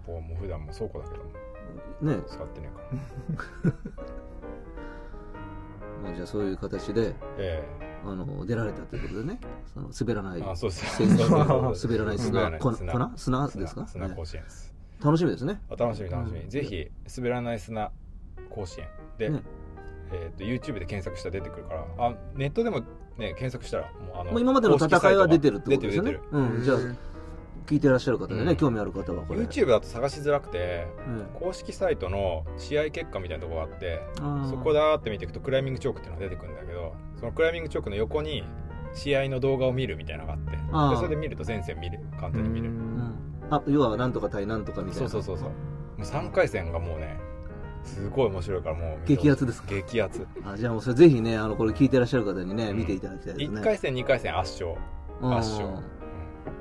[0.06, 1.32] こはもう普段も倉庫だけども。
[2.18, 2.24] ね。
[2.28, 2.82] 使ってねえか
[3.68, 3.74] ら。
[6.04, 7.64] まあじゃあそういう形で、え
[8.06, 9.40] あの、出られたということでね。
[9.74, 11.02] その滑らないえ、あそうです
[11.88, 12.94] 滑らない砂、滑らないこ砂。
[12.94, 13.18] 粉？
[13.18, 13.48] 砂。
[13.48, 13.88] ですか？
[13.88, 14.16] 砂ね。
[14.16, 15.62] 甲子園です、楽しみですね。
[15.70, 16.50] あ楽しみ楽しみ、うん。
[16.50, 17.92] ぜひ滑らない砂
[18.50, 18.88] 甲子園
[19.18, 19.42] で、ね
[20.14, 21.86] えー、と YouTube で検索したら出てくるから。
[21.98, 22.80] あネットでも
[23.18, 26.12] ね検索したらもうあのもう今までの戦いは出てるってことですよね。
[26.12, 26.44] 出てる出てる。
[26.56, 26.78] うん、じゃあ、
[27.66, 28.56] 聞いてらっしゃる方でね、うん。
[28.56, 29.42] 興味ある方はこれ。
[29.42, 31.26] YouTube だと探しづらくてうん。
[31.40, 34.02] 公式サイトの試合結果みたいなとこがあって
[34.50, 38.44] そこだーって見ていくとクライミングチョークっていうのが出てくるんだけどそのクライミングチョークの横に
[38.94, 40.92] 試合の動画を見るみたいなのがあってあー。
[40.92, 42.70] でそれで見ると全戦見る簡単に見る。
[42.70, 43.16] うん。
[43.50, 45.10] あ、要はなんとか対なんとかみたいな。
[45.10, 45.50] そうそうそうそう。
[45.50, 45.54] も
[46.00, 47.20] う3回戦がもうね
[47.84, 49.68] すごい面白いからもう激アツですか？
[49.70, 50.26] 激アツ。
[50.46, 52.78] あじゃあもうそれぜひね、あの、これ聞いてらっしゃる方にね、うん。
[52.78, 53.60] 見ていただきたいですね。
[53.62, 54.80] 1回戦2回戦圧勝。
[55.22, 55.38] うん。
[55.38, 55.76] 圧勝、うん、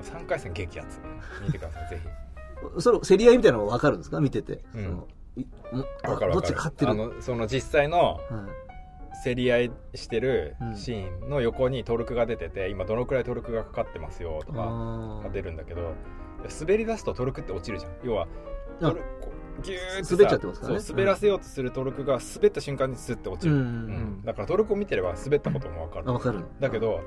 [0.00, 1.00] 3回戦激アツ。
[1.46, 2.08] 見てくださいぜひ。
[2.80, 4.20] それ、競り合いみたいなのも分かるんですか？
[4.20, 4.62] 見てて。
[4.74, 4.82] うん。
[4.84, 6.32] そのいもあわかる。
[6.32, 6.90] どっち勝ってる？
[6.90, 8.20] あのその実際のはい。
[9.24, 15.92] 競り合いしてるうんシーンの横にトルクが出てて今どのくらいトルクがかかってますよとかあが出るんだけど
[16.60, 17.92] 滑り出すとトルクって落ちるじゃん。
[18.02, 18.26] 要は
[19.62, 20.80] ギューってさ滑っちゃってますからね。
[20.80, 23.60] そう滑らせようとするトルクが滑った瞬間にスッて落ちる、うん。
[23.60, 24.22] うん。
[24.24, 26.04] だからトルクを見てれば滑ったことも分かる。
[26.08, 26.44] あ分かる。
[26.60, 27.00] だけど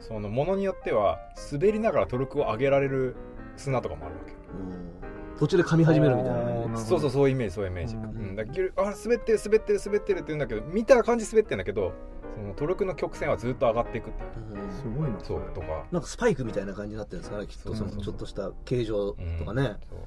[0.00, 1.18] そのものによっては
[1.50, 3.16] 滑りながらトルクを上げられる
[3.56, 4.32] 砂とかもあるわけ。
[4.32, 5.38] うん。
[5.38, 6.32] 途中で噛み始めるみたい
[6.70, 8.32] なそうそうそういうイメージそういうイメージ、ううん。
[8.32, 11.92] んだあ滑ってる滑ってる滑ってるって言うんだけど見たら感じ滑ってんだけど
[12.34, 14.72] そのトルクの曲線はずっと上がっていくっていう。
[14.72, 15.18] すごいな。
[15.22, 15.84] そうとか。
[15.92, 17.74] なんかスパイクみたいな感じになってるんですかねきっと。
[17.74, 19.98] そのちょっとした形状とかね、そう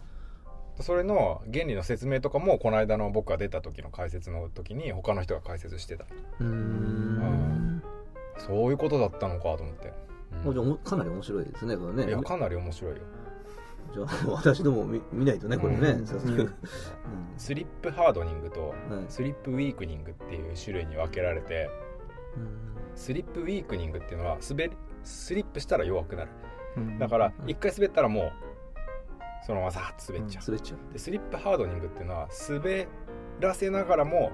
[0.81, 6.05] それの原理の説明とかもこの間の僕が出た時の解説の時に他の人が解説してた。
[6.39, 7.83] うーん。
[8.37, 9.93] そういうことだったのかと思って、
[10.43, 12.07] もうじゃあおもかなり面白いですねこれね。
[12.07, 12.97] いやかなり面白いよ。
[13.93, 16.05] じゃあ 私ども見見ないとねこれね、うん。
[17.37, 18.75] スリップハードニングとはい。
[19.09, 21.69] スリップウィークニングっていう種類に分けられて
[22.95, 26.31] スリップウィークニングっていうのは滑りスリップしたら弱くなる。
[26.77, 26.99] うん。
[26.99, 27.49] だからうん。
[27.49, 28.31] 一回滑ったらもう
[29.45, 30.93] そのままさーっと滑っちゃう、滑っちゃう。
[30.93, 32.87] でスリップハードニングっていうのは滑
[33.39, 34.31] らせながらも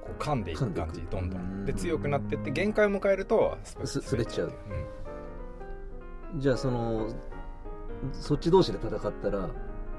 [0.00, 1.62] こう噛んでいく感じどんどうん。
[1.62, 3.56] んで強くなってって限界を迎えると
[4.10, 4.52] 滑っちゃう。
[6.32, 6.36] う。
[6.36, 6.40] ん。
[6.40, 7.08] じゃあその
[8.12, 9.48] そっち同士で戦ったら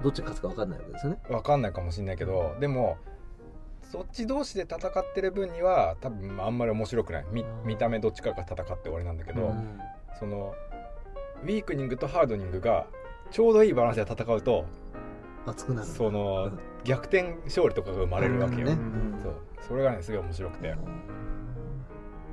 [0.01, 1.19] どっちが勝つか分かんないわけですよね。
[1.29, 2.97] 分かんないかもしれないけどでも
[3.81, 7.25] そっち同士で戦ってる分には多分あんまり面白くない。
[7.31, 9.79] 見見た目どっちかが戦って終わりなんだけど、うん。
[10.19, 10.55] その
[11.43, 12.87] ウィークニングとハードニングが
[13.33, 14.65] ちょうどいいバランスで戦うと
[15.47, 15.87] 熱くなる。
[15.87, 16.51] その
[16.83, 19.35] 逆転勝利とかが生まれるわけよ、ねうんそう。
[19.67, 20.69] それがねすごい面白くて、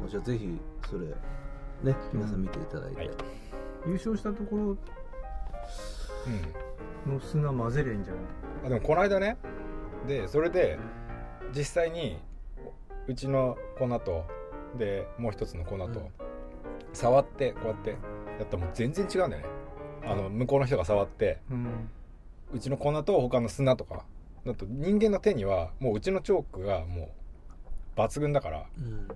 [0.03, 0.09] うん。
[0.09, 1.07] じゃあぜひそれ
[1.83, 3.11] ね皆さん見ていただいて、はい。
[3.87, 4.63] 優勝したところ
[7.07, 8.23] うんの砂混ぜりゃいいんじゃない？
[8.67, 9.39] あでもこの間ね
[10.07, 10.79] でそれで
[11.57, 12.19] 実際に
[13.07, 14.27] うちの粉と
[14.77, 15.93] でもう一つの粉と、うん。
[16.93, 17.97] 触ってこうやってや
[18.45, 19.49] ったらもう全然違うんだよね
[20.05, 21.89] あの向こうの人が触ってうん。
[22.53, 24.05] うちの粉と他の砂とか。
[24.45, 27.11] だと人間の手にはもううちのチョークがも
[27.97, 29.09] う抜群だからうん。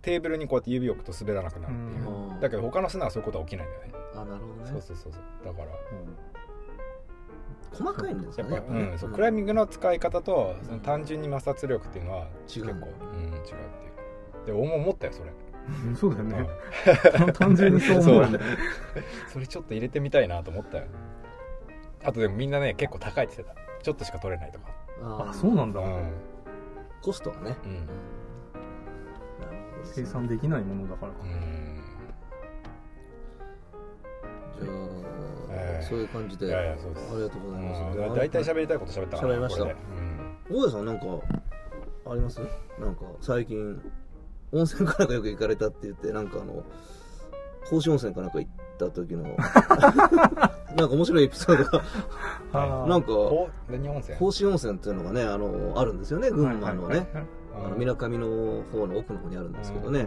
[0.00, 2.40] テーブルにこうやって指を置くと滑らなくなるっていう、うん。
[2.40, 4.70] だけど他の砂はそういうことは起きないんだよね、あなるほどね。
[4.70, 5.22] そうそうそうそう。
[5.44, 5.72] だから。
[7.72, 8.90] 細かいんですやっぱ、かねね。
[8.92, 12.66] うん、そうクライミングの使い方とその単純に摩擦力っていうのは違う。
[12.66, 13.54] 結構、うん、違うってい
[14.44, 14.46] う。
[14.46, 15.51] で俺も思ったよそれ、うん
[15.94, 16.48] そうだよね。
[17.26, 17.32] うん。
[17.32, 18.38] 単純にそう思うよね。
[19.28, 20.84] それちょっと入れてみたいなと思ったよ。
[22.04, 23.60] あとでもみんなね結構高いって言ってた。
[23.82, 24.66] ちょっとしか取れないとか。
[25.02, 25.80] ああそうなんだ。
[25.80, 26.12] うん、
[27.00, 27.88] コストがね、うん。
[29.84, 31.18] 生産できないものだからか。
[31.24, 31.80] うん。
[34.60, 34.76] じゃあ、
[35.50, 35.86] ええ。
[35.86, 36.46] そういう感じで。
[36.46, 37.12] いやいやそうです。
[37.12, 38.14] ありがとうございます、うん。
[38.14, 39.62] 大体喋りたいこと喋ったから喋りました。
[39.62, 39.80] これで
[40.50, 40.56] うん。
[40.56, 41.06] 大家さんなんか
[42.06, 42.40] あります？
[42.78, 43.80] なんか最近
[44.52, 46.62] 温泉かなんかよく行かれたって言ってなんかあの
[47.64, 50.58] 星温泉かなんか行った時の なんか
[50.90, 54.16] 面白いエピソードがなんかこう何温泉？
[54.76, 57.06] っていうのがねあのあるんですよね群馬のね。
[57.76, 60.06] みなかみの方の奥の方にあるんですけどね。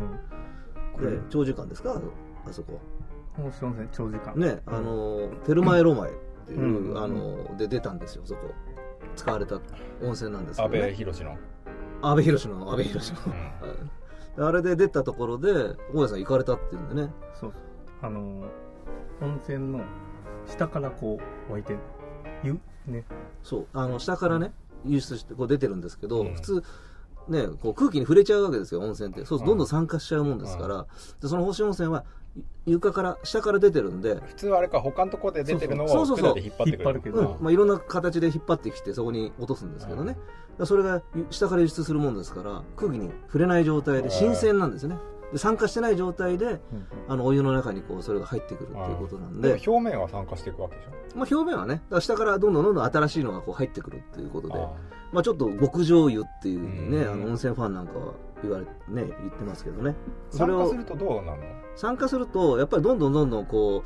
[0.93, 1.99] これ長時間ですか？
[2.47, 2.79] あそこ。
[3.37, 4.33] うん星温泉長時間。
[4.39, 6.13] ねあのテルマエロマエっ
[6.47, 8.41] ていう、うんあので出たんですよそこ。
[9.15, 9.55] 使われた
[10.01, 11.37] 温泉なんですけ安ど、ね、倍博の、
[12.01, 13.35] 安倍博の安倍博の、
[14.37, 17.13] あれで出たところで大家さん行かれたっていうんでね。
[17.39, 17.61] そうそう。
[18.01, 18.45] あのー
[19.21, 19.81] 温泉の
[20.45, 21.17] 下からこ
[21.49, 21.79] う湧いてる
[22.43, 22.59] 湯？
[22.85, 23.05] ね。
[23.43, 23.67] そう。
[23.71, 24.51] あの下からね
[24.85, 26.33] 輸出してこう出てるんですけど、うん。
[26.33, 26.63] 普通
[27.29, 29.25] ねこう空気に触れちゃうわけですよ温泉って。
[29.25, 30.85] そうどんどん酸化しちゃうもんですから、
[31.21, 32.03] でその星温泉は
[32.65, 36.05] 床から下から出てるんで、普通はあれか他のとこで出てるのを引っ
[36.57, 37.43] 張ってくるけどうん。
[37.43, 40.21] まあ、いろんな形で引っ張ってきてそこに落とすんですけどね、だか
[40.59, 44.97] らそれが下から輸出するもんですから空気に触れない状態で新鮮なんですよね。
[45.31, 46.61] で酸化してない状態で
[47.07, 51.17] あのお湯の中にこうそれが入ってくるっていうことなんで、表面は酸化していくわけでしょ。
[51.17, 51.75] まあ、表面はね。
[51.75, 54.55] だから下からどんどんどんどん新しいのがこう入ってくるっていうことで。
[54.55, 54.71] あ
[55.11, 57.11] まあ、ちょっと極上湯っていうね、うん。
[57.11, 58.69] あの温泉ファンなんかは言われね
[59.19, 59.95] 言ってますけどね。
[60.31, 61.45] ーそれを酸化するとどうなるの？
[61.75, 63.83] 酸化するとやっぱりどんどんどんどんこ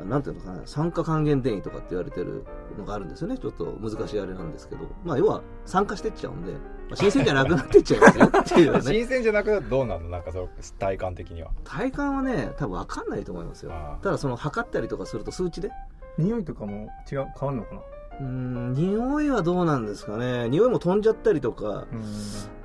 [0.00, 2.44] うなんていうのかな酸化還元電位とかって言われてる
[2.78, 4.82] のがあるんですよねちょっと難しいあれなんですけど。
[5.04, 6.58] まあ要は酸化してっちゃうんで、ま
[6.92, 8.80] あ、新鮮じゃなくなってっちゃいますよっていうね。
[8.86, 10.10] 新鮮じゃなくなるとどうなるの？
[10.10, 10.48] なんかそう
[10.78, 11.50] 体感的には。
[11.64, 13.72] 体感はね多分分かんないと思いますよ。
[14.02, 15.70] ただその測ったりとかすると数値で？
[16.16, 17.80] 匂いとかも違う変わるのかな？
[18.20, 20.48] うーん匂いはどうなんですかね。
[20.48, 22.04] 匂いも飛んじゃったりとかうん。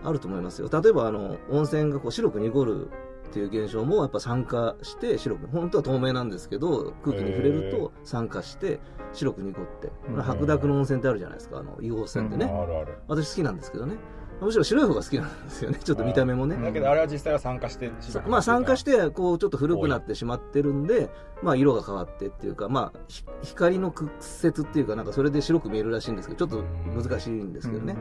[0.04, 0.70] あると思いますよ。
[0.72, 2.89] 例えばあの温泉がこう白く濁る
[3.28, 8.80] っていう現象もやっぱ酸化して白く本当は透明なんですけど空気に触れるへと酸化して
[9.14, 10.22] 白く濁って、うん。
[10.22, 11.60] 白濁の温泉ってあるじゃないですか。
[11.60, 12.97] あの硫黄泉ってね、あるある。
[13.08, 13.95] 私好きなんですけどね
[14.42, 15.80] むしろ白い方が好きなんですよね。
[15.84, 16.56] ちょっと見た目もね。
[16.56, 16.64] うん。
[16.64, 21.10] だけどあれは実際は酸化してさまあ酸化しててこうちょっと古くなってしまってるんで、
[21.42, 27.98] まあ、色が変わってっていうか、まあ、ひ光の屈折っていうかなんかそれで白く見えるらしいんですけどちょっと難しいんですけどね、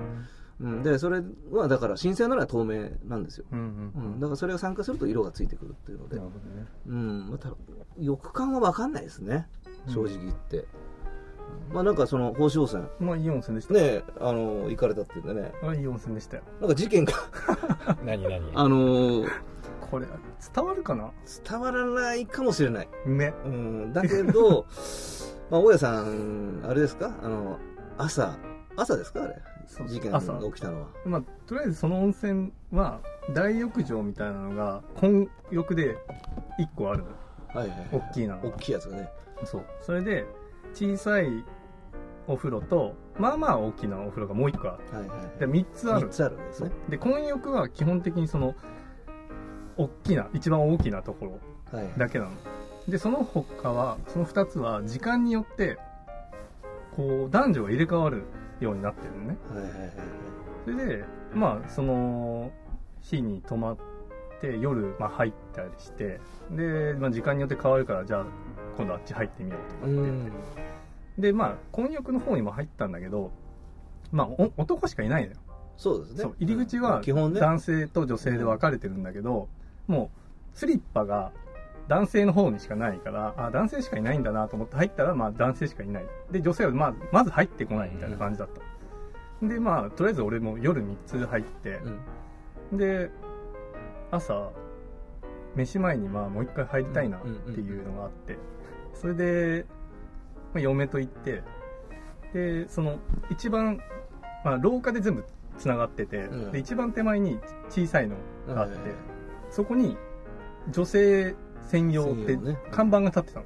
[0.60, 6.16] うん、でそれはだから新鮮なのは透明なんですよ、うんうんうん、だからそれが酸化すると色がついてくるっていうので。
[6.16, 6.66] なるほどね。
[6.86, 7.30] うん。
[7.30, 7.50] また
[7.98, 9.48] 欲感は分かんないですね。
[9.88, 10.66] 正直言って、
[11.72, 13.74] まあなんかその宝生泉まあいい温泉でした。
[13.74, 15.52] ねあの行かれたっていうんでね。
[15.62, 16.42] あいい温泉でしたよ。
[16.60, 17.12] なんか事件が
[18.04, 18.50] 何 何？
[18.54, 19.28] あのー
[19.90, 20.06] これ
[20.54, 21.10] 伝わるかな？
[21.46, 22.88] 伝わらないかもしれない。
[23.06, 23.34] ね。
[23.44, 24.64] うん、だけど、
[25.50, 27.12] まあ、大家さん、あれですか？
[27.22, 27.58] あの、
[27.98, 28.34] 朝、
[28.74, 29.36] 朝ですかあれ？
[29.86, 30.86] 事件が朝起きたのは。
[31.04, 33.00] まあとりあえずその温泉は
[33.34, 35.96] 大浴場みたいなのが混浴で
[36.58, 37.04] 1個ある。
[37.04, 37.08] の
[37.60, 37.88] はいはい、はい。
[37.92, 39.10] 大きいな大きいやつがね。
[39.44, 39.64] そう。
[39.82, 40.24] それで
[40.74, 41.44] 小さい
[42.26, 45.38] お風呂とまあまあ大きなお風呂がもう1個あるはいはいはい。
[45.40, 46.70] で3つある3つあるんですね。
[46.88, 48.54] で混浴は基本的にその
[49.76, 51.32] 大きな一番大きなところ
[51.76, 51.98] はいはい。
[51.98, 52.30] だけなの
[52.88, 55.78] でその他はその2つは時間によって
[56.96, 58.24] こう男女が入れ替わる
[58.60, 59.92] ようになってるのねはいはいはいはい。
[60.64, 61.04] それで
[61.34, 62.50] まあその
[63.00, 63.76] 日に泊まっ
[64.40, 66.20] て夜、まあ、入ったりして
[66.50, 68.26] で、まあ、時間によって変わるからじゃあ
[68.76, 70.24] 今度あっち入ってみようとかって言っ
[71.16, 73.30] て、でまあ混浴の方にも入ったんだけど
[74.10, 75.36] まあお男しかいないのよ
[75.76, 76.30] そうですね。
[76.38, 77.40] 入り口は基本ね。
[77.40, 79.48] 男性と女性で分かれてるんだけど、
[79.86, 80.10] も
[80.54, 81.32] うスリッパが
[81.88, 88.48] 男性の方にしかないからあ男性しかいないんだなと思って入ったらまあ男性しかいないで女性はまあまず入ってこないみたいな感じだっ
[89.40, 91.80] た、でまあとりあえず俺も夜3つ入って
[92.70, 92.78] う、ん。
[92.78, 93.10] で
[94.10, 94.50] 朝
[95.56, 98.38] 飯前にまあもう一回入りたいなっていうのがあって
[98.94, 99.66] それで、
[100.54, 101.42] まあ、嫁と行って
[102.32, 102.98] でその
[103.30, 103.80] 一番、
[104.44, 105.24] まあ、廊下で全部
[105.58, 106.52] つながってて、うん。
[106.52, 107.38] で一番手前に
[107.68, 108.16] 小さいの
[108.48, 108.96] があって、はいはいはい
[109.50, 109.98] そこに
[110.70, 111.34] 女性
[111.68, 112.38] 専用って
[112.70, 113.42] 看板が立ってた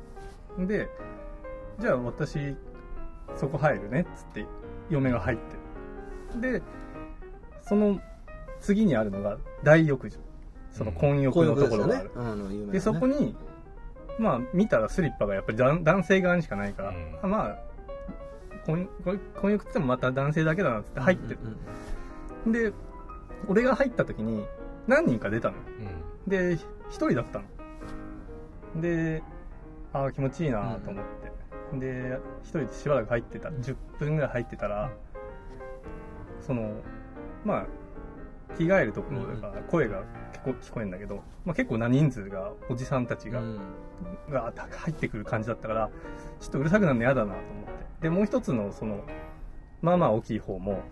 [0.56, 0.88] の、で
[1.80, 2.54] じゃあ私
[3.34, 4.46] そこ入るねっつって
[4.88, 5.36] 嫁が入っ
[6.38, 6.52] て。
[6.52, 6.62] で
[7.62, 7.98] その
[8.60, 10.18] 次にあるのが大浴場。
[10.70, 12.80] その混浴のところがある、こういうことでね。
[12.80, 13.34] そこに
[14.18, 17.18] まあ見たらスリッパがやっぱり男男性側にしかないから、うん。
[17.22, 17.58] あまあ
[18.64, 21.38] 混混混浴って言ってもまた男性だけだなって入ってる、
[22.46, 22.72] うんで
[23.48, 24.44] 俺が入った時に
[24.86, 25.56] 何人か出たの。
[26.26, 27.40] で一人だった
[28.74, 28.80] の。
[28.80, 29.22] で
[29.92, 31.04] ああ気持ちいいなと思っ
[31.72, 33.48] て、で一人でしばらく入ってた。
[33.48, 34.90] 10分ぐらい入ってたら
[36.40, 36.70] その
[37.44, 37.66] まあ
[38.56, 43.58] 着替えるところだから声が結構聞こえるんだけど、まあ、結構な人数がおじさんたちが、うん。
[44.30, 45.90] が入ってくる感じだったから
[46.40, 47.86] ちょっとうるさくなるの嫌だなと思って。
[48.02, 49.04] でもう一つのその
[49.82, 50.82] まあまあ大きい方も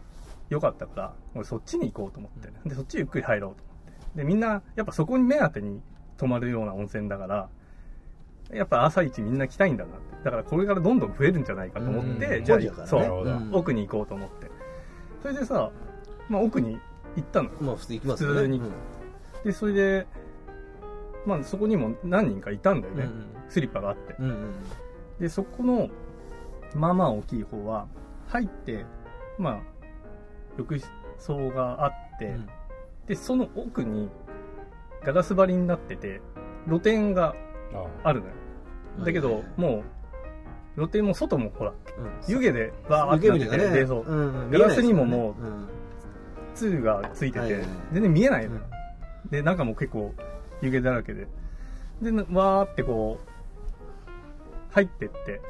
[0.48, 2.50] 良かったから俺そっちに行こうと思って。
[2.68, 4.18] でそっちゆっくり入ろうと思って。
[4.18, 5.80] でみんなやっぱそこに目当てに
[6.16, 7.48] 泊まるような温泉だから
[8.52, 10.14] やっぱ朝一みんな来たいんだなって。
[10.24, 12.44] だからこれからどんどん増えるんじゃないかと思って、うん。
[12.44, 14.50] じゃあ、文字だからそう、奥に行こうと思って。
[15.20, 15.70] それでさ、
[16.30, 16.78] まあ、奥に
[17.16, 17.50] 行ったの。
[17.60, 18.34] まあ普通行きますよね。
[18.36, 18.58] 普通に。
[18.58, 18.72] うん。
[19.44, 20.06] でそれで
[21.26, 23.08] まあそこにも何人かいたんだよね、
[23.48, 24.16] スリッパがあって。
[24.18, 24.54] うんうん
[25.20, 25.88] でそこの
[26.74, 27.86] まあまあ大きい方は
[28.26, 28.84] 入って
[29.38, 29.60] まあ
[30.58, 30.80] 浴
[31.18, 32.48] 槽があって、うん。
[33.06, 34.08] でその奥に
[35.04, 36.20] ガラス張りになってて
[36.66, 37.34] 露天が
[38.02, 38.32] あるのよ。
[39.04, 39.84] だけど、も
[40.76, 41.72] う露天も外もほら
[42.26, 44.50] 湯気でバーってなってて、でそううん。
[44.50, 45.34] ガラスにももう
[46.54, 48.60] うんツがついてて、全然見えないのよ、
[49.24, 49.30] うん。
[49.30, 50.14] で中も結構
[50.62, 51.26] 湯気だらけで。
[52.00, 53.28] でなわーってこう
[54.72, 55.40] 入ってって。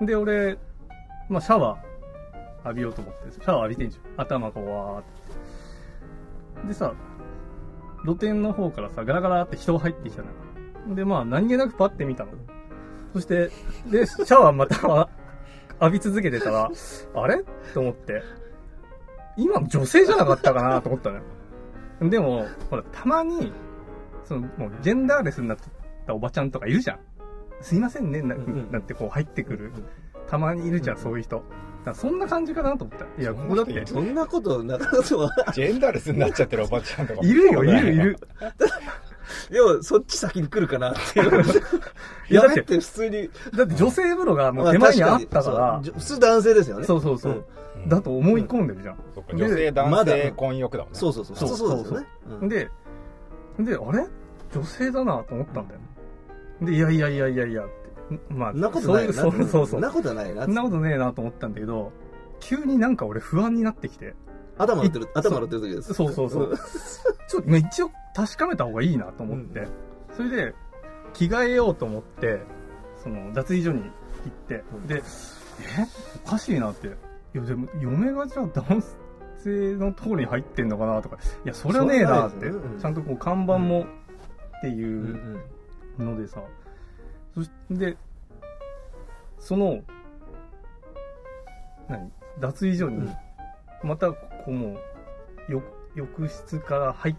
[0.00, 0.58] で俺、
[1.28, 1.78] まあ、シャワー
[2.64, 4.24] 浴びようと思ってシャワー浴びてんじゃん。
[4.24, 5.02] 頭こうわーっ
[6.62, 6.68] て。
[6.68, 6.92] でさ
[8.04, 10.22] 露天の方からさガラガラって人が入ってきた
[10.86, 12.30] のでまあ何気なくパッて見たの。
[13.12, 13.50] そして
[13.90, 15.08] でシャワーまた
[15.80, 16.70] 浴び続けてたら
[17.14, 17.42] あれ？
[17.74, 18.22] と思って
[19.38, 21.22] 今女性じゃなかったかなと思ったのよ。
[22.10, 23.52] でも、ほら、たまに、
[24.24, 25.58] その、もう、ジェンダーレスになっ
[26.06, 26.98] たおばちゃんとかいるじゃん。
[27.60, 28.70] すいませんね、なうんうん。
[28.70, 29.72] なんてこう入ってくる。
[30.28, 31.42] たまにいるじゃん、そういう人。
[31.94, 33.06] そんな感じかなと思った。
[33.20, 38.18] いや、ここだって、そんなことなかなかはジェンダーレスになっちゃってるおばちゃんとかいるよ、いる、いる。
[39.50, 41.44] でもそっち先に来るかなっていう
[42.30, 43.30] いやだって普通に。
[43.54, 46.84] だって女性風呂がもう手前にあったかまら普通男性ですよね。
[46.84, 47.44] そうそうそう。
[47.88, 48.98] だと思い込んでるじゃん。
[49.14, 52.06] そっか女性男まだ性混浴だもんねそうそうそうそうそうですよね
[52.40, 52.70] うんで、
[53.58, 54.06] で、あれ？
[54.54, 55.80] 女性だなと思ったんだよ。
[56.62, 57.72] で、いやいやいやいやいやって。
[58.32, 59.80] まあ、そんなことないよそういうそうそうそう。
[59.80, 61.92] なことないなそんなことねえなと思ったんだけど、
[62.40, 64.14] 急になんか俺不安になってきて。
[64.56, 66.56] 頭乗ってる頭乗ってる時ですそうそうそう。
[67.28, 69.60] ちょっと、まあ一応確かめた方がいいなと思って。
[69.60, 69.68] うん
[70.16, 70.54] それで、
[71.12, 72.40] 着替えようと思って、
[73.00, 73.88] その、脱衣所に行
[74.28, 75.02] って、で、え？
[76.26, 76.90] おかしいなって。
[77.38, 78.82] いや、でも、嫁がじゃあ男
[79.38, 82.46] 性のところに入ってんのかなとか、いや、それはねえなって。
[82.46, 82.80] うん。
[82.80, 83.86] ちゃんとこう、看板も
[84.58, 85.40] ってうんいう
[85.98, 86.40] うんのでさ、
[87.34, 87.96] そして、
[89.38, 89.80] その、
[91.88, 92.10] 何？
[92.40, 93.08] 脱衣所に、
[93.82, 94.74] またここも
[95.48, 97.16] う、浴浴室から入っ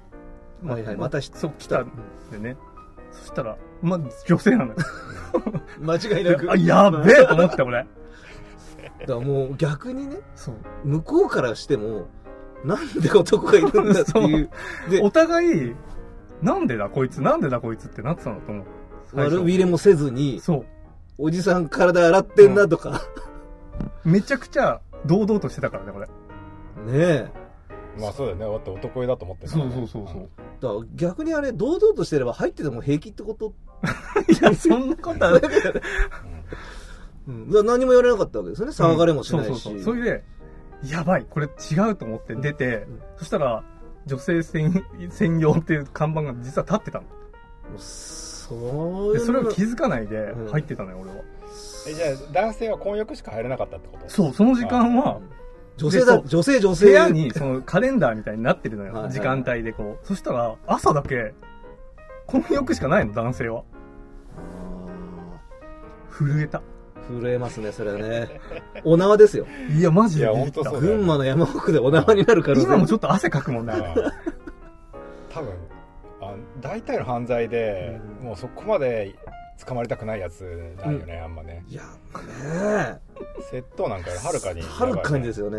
[0.65, 1.91] はいはいまたしそう来たん
[2.31, 2.57] でね。
[3.11, 4.75] そしたらまあ女性なのよ。
[5.81, 6.49] 間違いなく。
[6.51, 7.85] あやべえと思って俺
[9.01, 10.55] だからもう逆にねそう。
[10.83, 12.07] 向こうからしても
[12.63, 14.49] なんで男がいるんだっていう。
[14.89, 15.75] でお互い
[16.41, 18.65] なんでだこいつなんでだこいつってなってたんだと思う
[19.13, 19.35] 最初。
[19.37, 20.65] 悪びれもせずにそう。
[21.17, 23.01] おじさん体洗ってんなとか、
[24.05, 26.05] めちゃくちゃ堂々としてたからねこれ。
[26.05, 26.11] ね
[26.93, 27.31] え。
[27.99, 28.45] まあそうだよね。
[28.45, 30.29] だって男湯だと思ってるそうそうそうそう。
[30.61, 33.53] だから逆にあれ堂々としてれば入ってても平気ってこと？
[34.31, 35.41] いやそんなことはない
[37.27, 37.49] うん。
[37.51, 38.73] だ何も言われなかったわけですよね。
[38.73, 39.83] 騒がれもしないし、そうそうそう。
[39.83, 40.23] それで
[40.85, 43.01] やばいこれ違うと思って出て、うん。
[43.17, 43.63] そしたら
[44.05, 47.05] 女性専専用っていう看板が実は立ってたの。
[47.77, 48.57] そう
[49.07, 50.47] いうでそれをの気づかないでうん。
[50.51, 51.17] 入ってたのよ俺は。
[51.87, 54.09] えじゃあ男性は混浴しか入れなかったってこと？
[54.09, 55.19] そうその時間は
[55.77, 56.85] 女性だ女性女性。
[56.87, 60.07] 部屋にそのカレンダーみたいになってるのよ、はいはい時間帯でこう。
[60.07, 61.33] そしたら朝だけ
[62.27, 63.63] 混浴しかないの男性は。
[66.11, 66.61] 震えた
[67.09, 68.29] 震えますねそれはね。
[68.83, 69.45] お縄ですよ。
[69.71, 73.83] いやマジいやでビビった本当そうだよ群馬の山奥でお縄になるから今もちょっと汗かくもんねうん
[75.29, 75.53] 多分
[76.21, 79.15] あ大体の犯罪で、もうそこまで
[79.65, 81.63] 捕まりたくないやつないよね、あんまね。
[81.67, 82.99] いやね。
[83.51, 85.57] 窃盗なんかよりはるかにえはるかにですよね。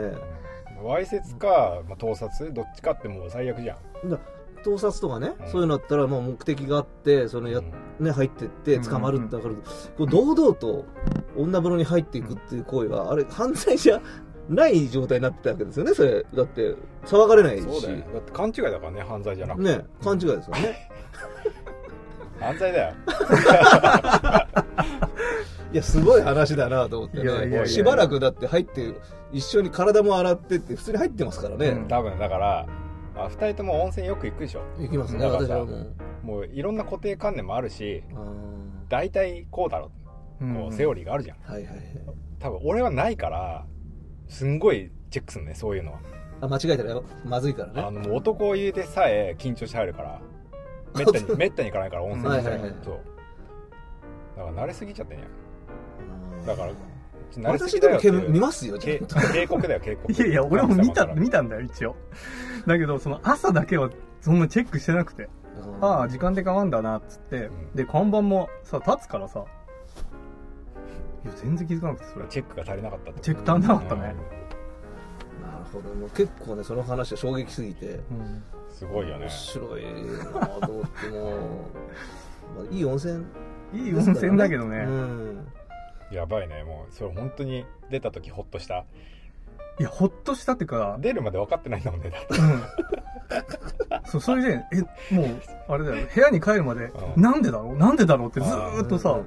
[0.81, 0.85] うん。
[0.85, 2.53] わいせつか、まあ、盗撮？
[2.53, 3.75] どっちかってもう最悪じゃ
[4.05, 4.11] ん
[4.63, 5.51] 盗撮とかね、うん。
[5.51, 8.05] そういうのだったらもう目的があってそのや、うん。
[8.05, 10.87] ね、入ってって捕まるってだから、こう堂々と
[11.37, 14.01] 女風呂に入っていくっていう行為は、あれ犯罪じゃ
[14.49, 16.25] ない状態になってたわけですよねそれ。
[16.35, 17.63] だって騒がれないし。
[17.63, 17.99] そうだよ。
[18.13, 20.91] だって勘違いだからね犯罪じゃなくて、ね勘違いですよね。
[22.41, 22.95] 犯罪だよ。
[25.73, 27.67] いやすごい話だなと思ってね。
[27.67, 28.95] しばらくだって入って
[29.33, 32.67] 一緒に体も洗ってって普通に入ってますからね、うん多分だから
[33.17, 34.63] あ2人とも温泉よく行くでしょ。
[34.79, 35.21] 行きますね。
[35.21, 35.65] だからさ私は。
[35.67, 35.87] もう
[36.23, 38.25] もういろんな固定観念もあるしあ
[38.89, 39.91] 大体こうだろ
[40.41, 40.45] う。
[40.45, 41.39] んこうセオリーがあるじゃん。
[41.39, 41.85] ーはいはいはい。
[42.39, 43.67] 多分俺はないから
[44.29, 46.01] すんごいチェックするねそういうのは。
[46.43, 47.83] あ間違えたらまずいからね。
[47.83, 50.21] あのもう男湯でさえ緊張して入るから
[50.97, 52.29] めったに めったに行かないから温泉に。
[52.37, 52.75] はいはいはい。
[52.83, 53.01] そう。
[54.37, 55.25] だから慣れすぎちゃってんや
[56.41, 56.47] うん。
[56.47, 56.73] だから
[57.43, 58.99] 私でも見ますよ警
[59.47, 60.12] 告だよ警告。
[60.12, 61.97] いやいや俺も見た見たんだよ一応。
[62.66, 65.28] だけどその朝だけはそんなチェックしてなくて。
[65.83, 67.76] ああ時間で変わんだなっつって、うん。
[67.76, 69.45] で看板もさ立つからさ。
[71.24, 72.26] いや全然気づかなくてそれ。
[72.28, 74.14] チェックが足りなかったチェック足んなかったね、なる
[75.72, 75.95] ほど。
[75.95, 77.87] もう結構ねその話は衝撃すぎて。
[77.87, 78.43] うん。
[78.70, 79.26] すごいよね。
[79.26, 81.31] 面白いなと思ってもう、
[82.57, 83.24] まあ、いい温泉。
[83.72, 85.47] いい温泉だけどね、うん
[86.11, 86.65] やばいね。
[86.65, 88.85] もうそれ本当に出た時ホッとした？
[89.79, 92.39] いやほっとしたっていうか出るまで分かってないんだもんねだって。
[92.39, 92.63] うん。
[94.05, 96.87] そうそれでえもうあれだよ部屋に帰るまで、
[97.17, 97.23] うん。
[97.23, 97.77] なんでだろう？
[97.77, 99.27] なんでだろうってずーっとさ、うん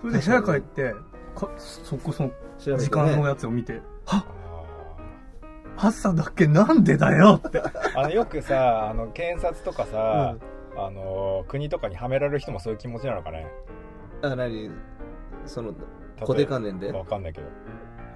[0.00, 0.94] それで部屋帰って
[1.34, 2.78] かそこその調べてね。
[2.84, 4.24] 時間のやつを見て、は
[5.76, 6.46] あ朝だっけ？
[6.46, 7.60] なんでだよって。
[7.60, 10.36] ーあのよくさあの検察とかさ、
[10.76, 13.46] あの国とかにはめられる人もそういう気持ちなのかね。
[14.22, 14.70] あ何？
[15.46, 15.72] その
[16.20, 16.92] 固定観念で？
[16.92, 17.46] 分かんないけど。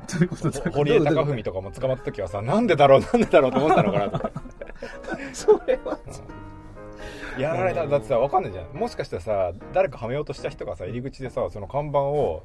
[0.06, 0.70] ということだ？
[0.70, 3.00] 堀江貴文とかも捕まった時はさなんでだろう？
[3.00, 4.30] なんでだろうと思ってたのかなと
[5.32, 5.98] それは
[7.38, 7.86] やられた。
[7.86, 8.66] だってさ分かんないじゃん。
[8.74, 12.42] もしかしたらさ誰かはめようとした人がさ入り口でさその看板を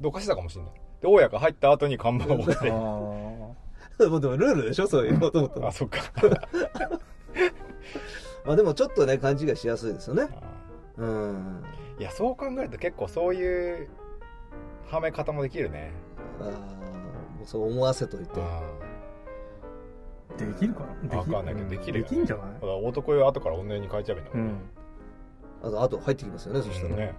[0.00, 0.72] どかしたかもしれない。
[1.00, 3.56] で大家が入った後に看板を置いあてーも
[3.98, 4.86] うでもルールでしょ？
[4.86, 5.98] そういうもともとあそっか。
[8.44, 10.28] まあでもちょっとね勘違いしやすいですよね。
[10.30, 10.40] あ
[10.98, 11.62] うん。
[11.98, 13.88] ーいやそう考えると結構そういう
[14.86, 15.92] はめ方もできるね。
[16.40, 18.40] あーもうそう思わせといて。
[20.38, 20.94] できるかな？
[21.02, 22.54] でき分かんないけどできるよ、ね、できんじゃない？
[22.54, 24.54] だから男湯後から女湯に変えちゃえばいいんだもんね、
[25.62, 25.68] うん。
[25.68, 27.14] あとあと入ってきますよねそしたら、ね。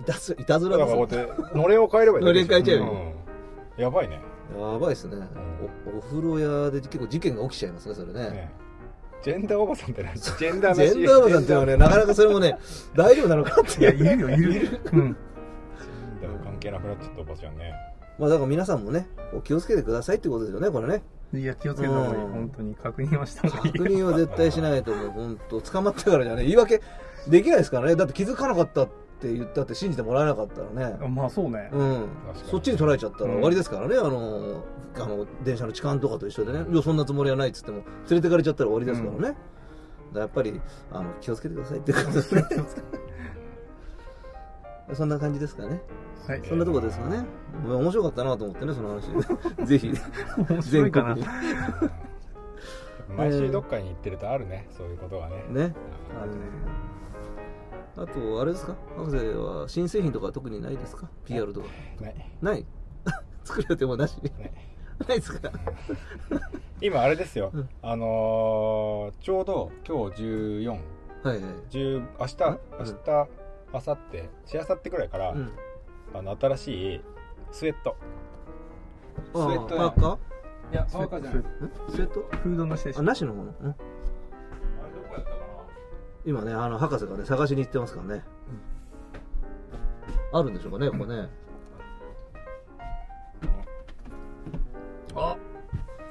[0.00, 2.90] いたずいたずだらからこうやってのれんを変えればいいのれん変えちゃえばいい。
[2.90, 3.14] うん。
[3.76, 4.20] やばいね。
[4.58, 5.16] やばいですね、
[5.94, 8.30] おお風呂屋で結構事件が起きちゃいますねそれね。
[8.30, 8.52] ね
[9.22, 10.14] ジェンダーおばさんって何？
[10.16, 12.58] ジェンダージェンダー部さんっていうのはねなかなかそれもね
[12.94, 13.80] 大丈夫なのかって。
[13.80, 14.80] いやいるよいる。
[14.92, 15.16] うん
[16.64, 17.72] 係なくなっちゃったおばちゃんね。
[18.18, 19.06] まあだから皆さんもね
[19.42, 21.02] 気をつけてくださいってことですよねこれね。
[21.34, 22.14] いや気をつけた方がいい。
[22.14, 22.32] うん。
[22.32, 23.72] 本当に確認はした方がいい。
[23.72, 26.80] 確認は絶対しないと思う本当捕まってからじゃね言い訳
[27.28, 27.96] できないですからね。
[27.96, 28.88] だって気づかなかったっ
[29.20, 31.08] て言ったって信じてもらえなかったらね。
[31.08, 31.70] まあそうね。
[31.72, 32.08] うん。
[32.50, 34.62] そっちに捉えちゃったら終わりですからね、あの
[34.96, 39.36] あの電車の痴漢とかと一緒でね、いやそんなつもりはないっつっても連れてかれちゃったら終わりですからね、だか
[40.14, 40.60] らやっぱり
[40.92, 42.44] あの気をつけてくださいってことですね
[44.92, 45.80] そんな感じですかね。
[46.26, 46.42] はい。
[46.46, 47.24] そんなとこですかね。
[47.66, 49.04] 面白かったなと思ってねその話。
[49.66, 49.92] ぜひ。
[50.48, 51.14] 面白いかな。
[51.14, 51.94] 全国に。
[53.16, 55.44] 毎週どっかに行ってるとあるね、そういうことがね。
[55.50, 55.74] ね。
[56.20, 56.36] あるね。
[57.96, 58.74] あとあれですか？
[58.96, 61.66] 博士は新製品とか特にないですか？PR とか。
[62.00, 62.14] ない。
[62.42, 62.66] ない？
[63.44, 64.18] 作る予定もなし。
[64.22, 64.52] ない。
[65.08, 65.50] ないですか？
[66.80, 67.68] 今あれですよ、うん。
[67.82, 70.78] あのーちょうど今日14はい
[71.26, 71.40] はい。
[71.70, 72.36] 10明日
[72.78, 73.28] 明日
[73.74, 75.50] 明後日しあさってくらいから、うん。
[76.14, 77.00] あの新しい
[77.50, 77.96] スウェット。
[79.34, 80.18] あスウェットパーカー？
[80.72, 81.40] いやパーカーじゃない。
[81.40, 82.20] んスウェット？
[82.20, 83.74] フードのしでしょあなしのもの、うん。
[86.24, 88.22] 今ねあの博士がね探しに行ってますからね、
[90.32, 91.28] あるんでしょうかねここね、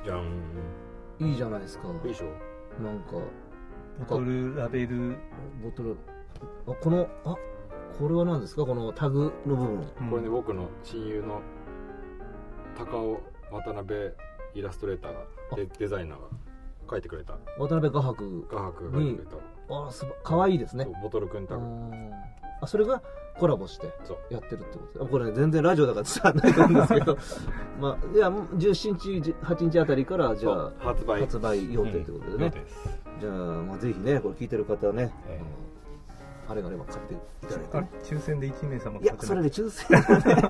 [0.03, 0.43] じゃん。
[1.19, 1.87] いいじゃないですか。
[1.87, 2.25] いいでしょ。
[2.83, 3.13] なんか
[3.99, 5.15] ボトルラベル、
[5.63, 5.95] ボトル。
[6.67, 7.35] あこのあ
[7.99, 8.65] これは何ですか？
[8.65, 10.09] このタグの部分うん。
[10.09, 11.41] これね僕の親友の
[12.77, 13.21] 高尾
[13.51, 14.11] 渡辺
[14.55, 15.19] イラストレーターが
[15.55, 16.25] デデザイナーが
[16.87, 17.33] 描いてくれた。
[17.57, 19.85] 渡辺画伯画伯が描いてくれた。
[19.87, 20.87] あすばかわいいですね。
[21.01, 21.61] ボトルくんタグ
[22.61, 23.01] あそれが
[23.39, 23.87] コラボして
[24.29, 27.17] やってるってことこれね全然ラジオだから伝わらないと思うんですけど。
[27.81, 31.21] まあいや17日8日あたりからじゃあ発売。
[31.21, 32.99] 発売予定ということでね、予定です。
[33.21, 35.72] じゃあ、まあ、ぜひねこれ聞いてる方はね、ええ
[36.47, 37.89] あれがあれば買っていただいてね。
[38.03, 39.87] 抽選で1名様いやそれで抽選。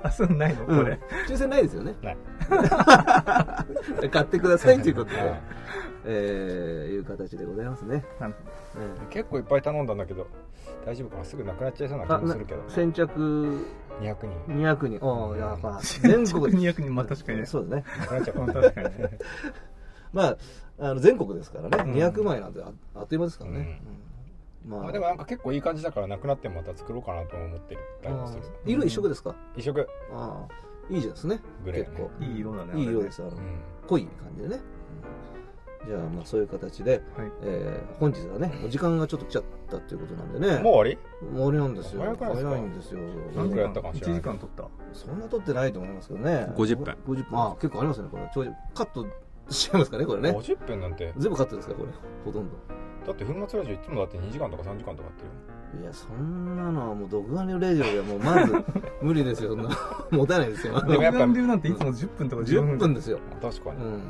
[0.04, 0.86] あ そうないのこうん。
[0.86, 1.96] れ、抽選ないですよね。
[2.02, 2.18] ない。
[4.10, 5.42] 買ってくださいということではい、
[6.06, 8.04] えー、いう形でございますね、
[9.10, 10.28] 結構いっぱい頼んだんだけど
[10.86, 11.24] 大丈夫かな？
[11.24, 12.64] すぐなくなっちゃいそうな気もするけど。
[12.70, 13.66] 先着
[14.02, 14.16] 200
[14.48, 14.54] 人。
[14.56, 15.00] 200人。
[15.08, 17.46] ああやっぱ 全全国国200人まあ確かにね。
[17.46, 17.84] そうですね。
[18.00, 18.36] なくなっちゃう。
[18.36, 18.92] か
[20.12, 20.38] まあ
[20.80, 22.00] あの全国ですからね、うん。
[22.02, 24.13] 200枚なんてああっという間ですからね、うん
[24.66, 27.82] ままあでもなんか結構いい感じだからなくなってもまた作ろうかなと思ってる。
[28.66, 29.36] 色一色ですか？
[29.58, 29.88] 一色。
[30.14, 31.40] ああいいじゃんですね。
[31.66, 31.90] グレーね。
[31.90, 32.24] 結構。
[32.24, 33.38] いい色だねいい色ですあの、うん。
[33.88, 34.64] 濃い感じでね、うん
[35.86, 37.32] じゃあまあそういう形で、はい。
[37.42, 40.60] えー本日はねお時間がちょっと来ちゃったっていうことなんでね。
[40.60, 41.26] もう終わり？
[41.26, 42.02] もう終わりなんですよ。
[42.02, 42.36] 早いですか？
[42.36, 43.00] 早いんですよ。
[43.36, 44.68] 何くらいやったかもしれない1時間取った。
[44.94, 46.48] そんな取ってないと思いますけどね。
[46.56, 46.98] 50分。
[47.06, 47.40] 50分。
[47.42, 48.30] あ結構ありますねこれ。
[48.34, 49.06] ちょいカット
[49.50, 50.32] しちゃいますかねこれね。
[50.32, 51.14] 50分なんて。
[51.18, 51.90] 全部カットですかこれ。
[52.26, 52.56] ほとんど。
[53.06, 55.54] だって粉末ラジオいつもだって2時間とか3時間とかやってるよ。
[55.82, 58.54] いやそんなのはもう独眼流レディオではもうまず
[59.02, 59.56] 無理ですよ。
[59.56, 59.70] そんな
[60.12, 60.80] 持たないですよ。
[60.82, 64.02] でもやっぱ独眼流なんていつも10分とか15 10分分ですよ、あ確かに、うん、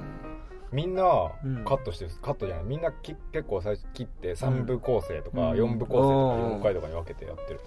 [0.71, 1.63] みんなうん。
[1.63, 2.11] カットしてる。
[2.21, 2.65] カットじゃない。
[2.65, 5.57] みんなき結構最初切って3部構成とかうん。
[5.57, 7.59] 4部構成とか4回とかに分けてやってる。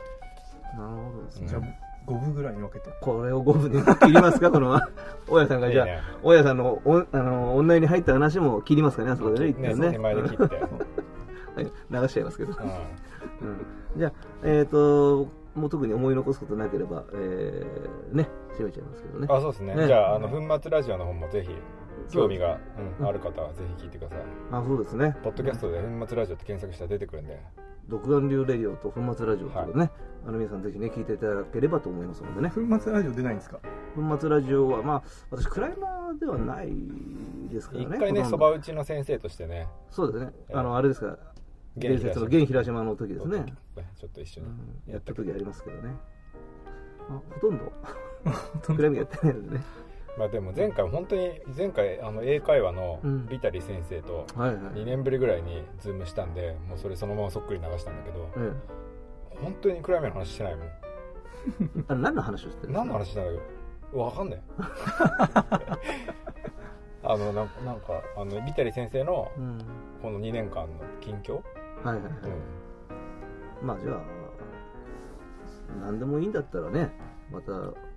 [0.76, 1.48] なるほどですね。
[1.48, 2.90] じゃあ5分ぐらいに分けて。
[3.00, 4.50] これを5分で切りますか？
[4.52, 4.80] この
[5.28, 5.70] 大家さんが。
[5.70, 5.86] じゃあ
[6.22, 9.10] 大家さんのおあのオンラインに入った話も切りますかね？
[9.10, 9.48] あそこでね。
[9.48, 9.82] 一ね旦ね。
[9.84, 10.54] そう手前で切って、
[11.56, 12.02] はい。
[12.02, 12.56] 流しちゃいますけど、う
[13.42, 14.12] うん、じゃあ
[14.44, 19.26] えっ、ともう特に思い残すことなければ、えー、ね閉めちゃいますけどね。
[19.26, 19.74] ん、あそうですね。
[19.74, 19.86] ね。
[19.86, 21.50] じゃああの粉末ラジオの方もぜひ
[22.10, 23.08] 興味が、うんうん。
[23.08, 24.18] ある方はぜひ聞いてください。
[24.52, 25.16] あそうですね。
[25.22, 27.40] ポッドキャストで粉末ラジオって検索したら出てくるんで。
[27.88, 29.90] 独眼流レディオと粉末ラジオということでね、
[30.26, 32.50] あの皆さんぜひね聞いていただければと思いますのでね。
[32.50, 33.60] 粉末ラジオ出ないんですか？
[33.94, 36.72] 粉末ラジオはまあ私クライマーではない
[37.48, 37.96] ですからね。
[37.96, 39.68] 一回ねそば打ちの先生としてね。
[39.90, 40.32] そうですね。
[40.48, 40.54] ええ。
[40.56, 41.16] あのあれですか
[41.76, 43.44] 伝説の現平島の時ですね、
[44.00, 44.92] ちょっと一緒にうん。
[44.92, 45.94] やった時ありますけどね。
[47.08, 47.72] あ ほとんど？
[48.74, 49.62] クライミングやってないのでね
[50.18, 53.26] まあでも前回本当に前回あの英会話のうん。
[53.28, 54.74] ビタリ先生とはいはい。
[54.74, 58.52] 2年ぶりぐらいにズームしたんでもうそれそのままそっくり流したんだけどえ
[59.42, 60.66] 本当にクライマーの話してないもん。
[60.66, 60.72] え
[61.88, 63.40] あれ何の話をしてる何の話してないよ。
[63.92, 64.42] わかんない。
[67.08, 69.58] あのなんなんかあのビタリ先生のうん。
[70.02, 70.68] この2年間の
[71.00, 72.02] 近況、はいはいはい、
[73.62, 73.66] うん。
[73.66, 74.00] まあじゃあ
[75.80, 76.90] 何でもいいんだったらね
[77.30, 77.52] また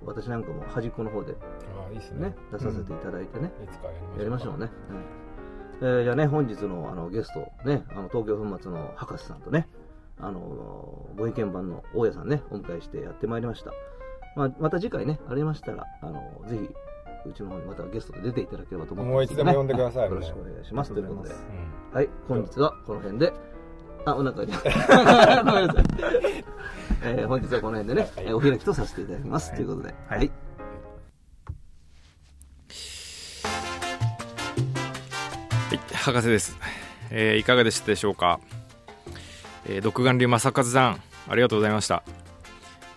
[0.06, 1.36] 私なんかも端っこの方で
[1.78, 2.30] ああいいっすね。
[2.30, 4.70] ね出させていただいてね、いつかやりましょうね、
[5.82, 5.88] うん。
[5.88, 9.68] えーじゃあね本日のあのゲストねあの東京粉末の博士さんとね
[10.20, 13.72] あのご意見番の大家さんねお迎えしてやってまいりました、
[14.36, 16.70] まあ、また次回ねありましたらあのぜひ
[17.26, 20.94] うちの方にまたゲストで出ていただければと思ってますもういつでも呼んでくださいよろしくお願いします。
[20.94, 21.36] ということで。
[21.36, 21.38] う
[21.94, 21.96] ん。
[21.96, 23.34] はい本日はこの辺で
[24.06, 25.84] あお腹に ごめんなさい、
[27.04, 28.26] えー本日はこの辺でね、はい。
[28.26, 29.58] えーお開きとさせていただきます、はい。
[29.58, 29.96] ということで。
[30.08, 30.18] はい。
[30.20, 30.32] はい。
[35.70, 36.58] はい、博士です、
[37.12, 38.40] えーいかがでしたでしょうか、
[39.68, 42.04] えー、独眼竜正和さんありがとうございました、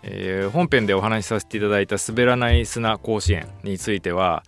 [0.03, 4.43] えー本編でお話しさせていただいた滑らない砂甲子園については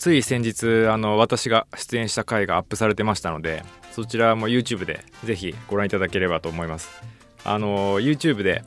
[0.00, 6.88] つい先日あの私が出演した回がアップされてましたのでそちらも YouTube でぜひご覧いただければと思います。
[7.44, 8.64] あの YouTube で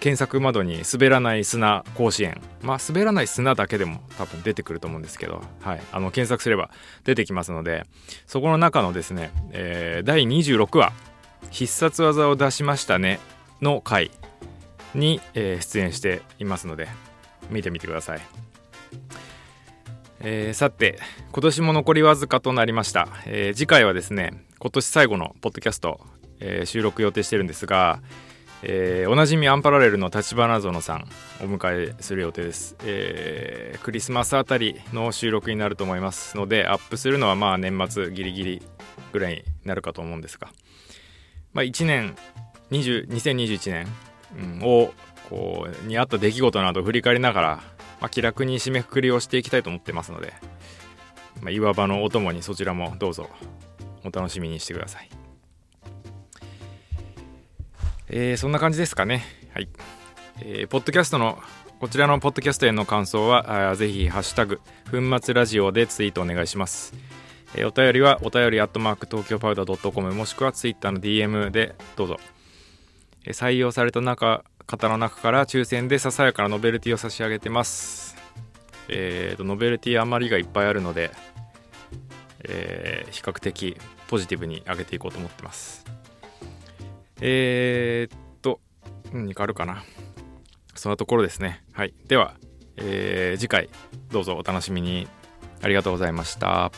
[0.00, 6.68] 検索窓に「滑らない砂甲子園」まあ滑らない砂だけでも多分出てくると思うんですけど、はい、あの検索すれば
[7.04, 7.86] 出てきますので
[8.26, 10.92] そこの中のですね、えー、第26話
[11.52, 13.20] 「必殺技を出しましたね」
[13.62, 14.10] の回
[14.96, 16.88] に、えー、出演していますので
[17.50, 18.20] 見てみてください。
[20.26, 20.98] えー、さて
[21.32, 26.00] 今年も残りわずかとなりました、えー、次回はですね今年最後のポッドキャスト、
[26.40, 28.00] えー、収録予定してるんですが、
[28.62, 31.06] えー、おなじみアンパラレルの立花園さん
[31.42, 38.62] お迎えする予定です、えー、クリスマスあたりの収録になると思いますのでアップするのはまあ年末ギリギリ
[39.12, 40.48] ぐらいになるかと思うんですが、
[41.52, 42.16] まあ、1年
[42.70, 43.86] 20 2021年、
[44.38, 44.94] うん、を
[45.28, 47.73] こうにあった出来事などを振り返りながら、
[48.04, 50.34] まあ、気楽に締めくくりをしていきたいと思ってますので、
[51.40, 53.30] まあ、岩場のお供にそちらもどうぞ
[54.04, 55.08] お楽しみにしてください。
[58.08, 59.24] えー、そんな感じですかね。
[59.54, 59.70] はい。
[60.42, 61.38] えー、ポッドキャストの、
[61.80, 66.92] こちらのポッドキャストへの感想は、あぜひ、ハッシュタグ、粉末ラジオでツイートお願いします。
[67.54, 72.18] えー、お便りは、お便りアットマーク東京パウダー .com もしくはツイッターの DM でどうぞ。
[73.24, 78.16] えー、採用された中、方の中から抽選でささやかなノベルティを差し上げてます。
[78.88, 81.10] えーと、ノベルティ余りがいっぱいあるので、
[82.44, 83.76] えー、比較的
[84.08, 85.84] ポジティブに上げていこうと思ってます。
[87.20, 88.60] えー、っと、
[89.12, 89.82] 何かあるかな。
[90.74, 91.64] そんなところですね。
[91.72, 91.94] はい。
[92.06, 92.34] では、
[92.76, 93.70] えー、次回
[94.10, 95.08] どうぞお楽しみに。
[95.62, 96.70] ありがとうございました。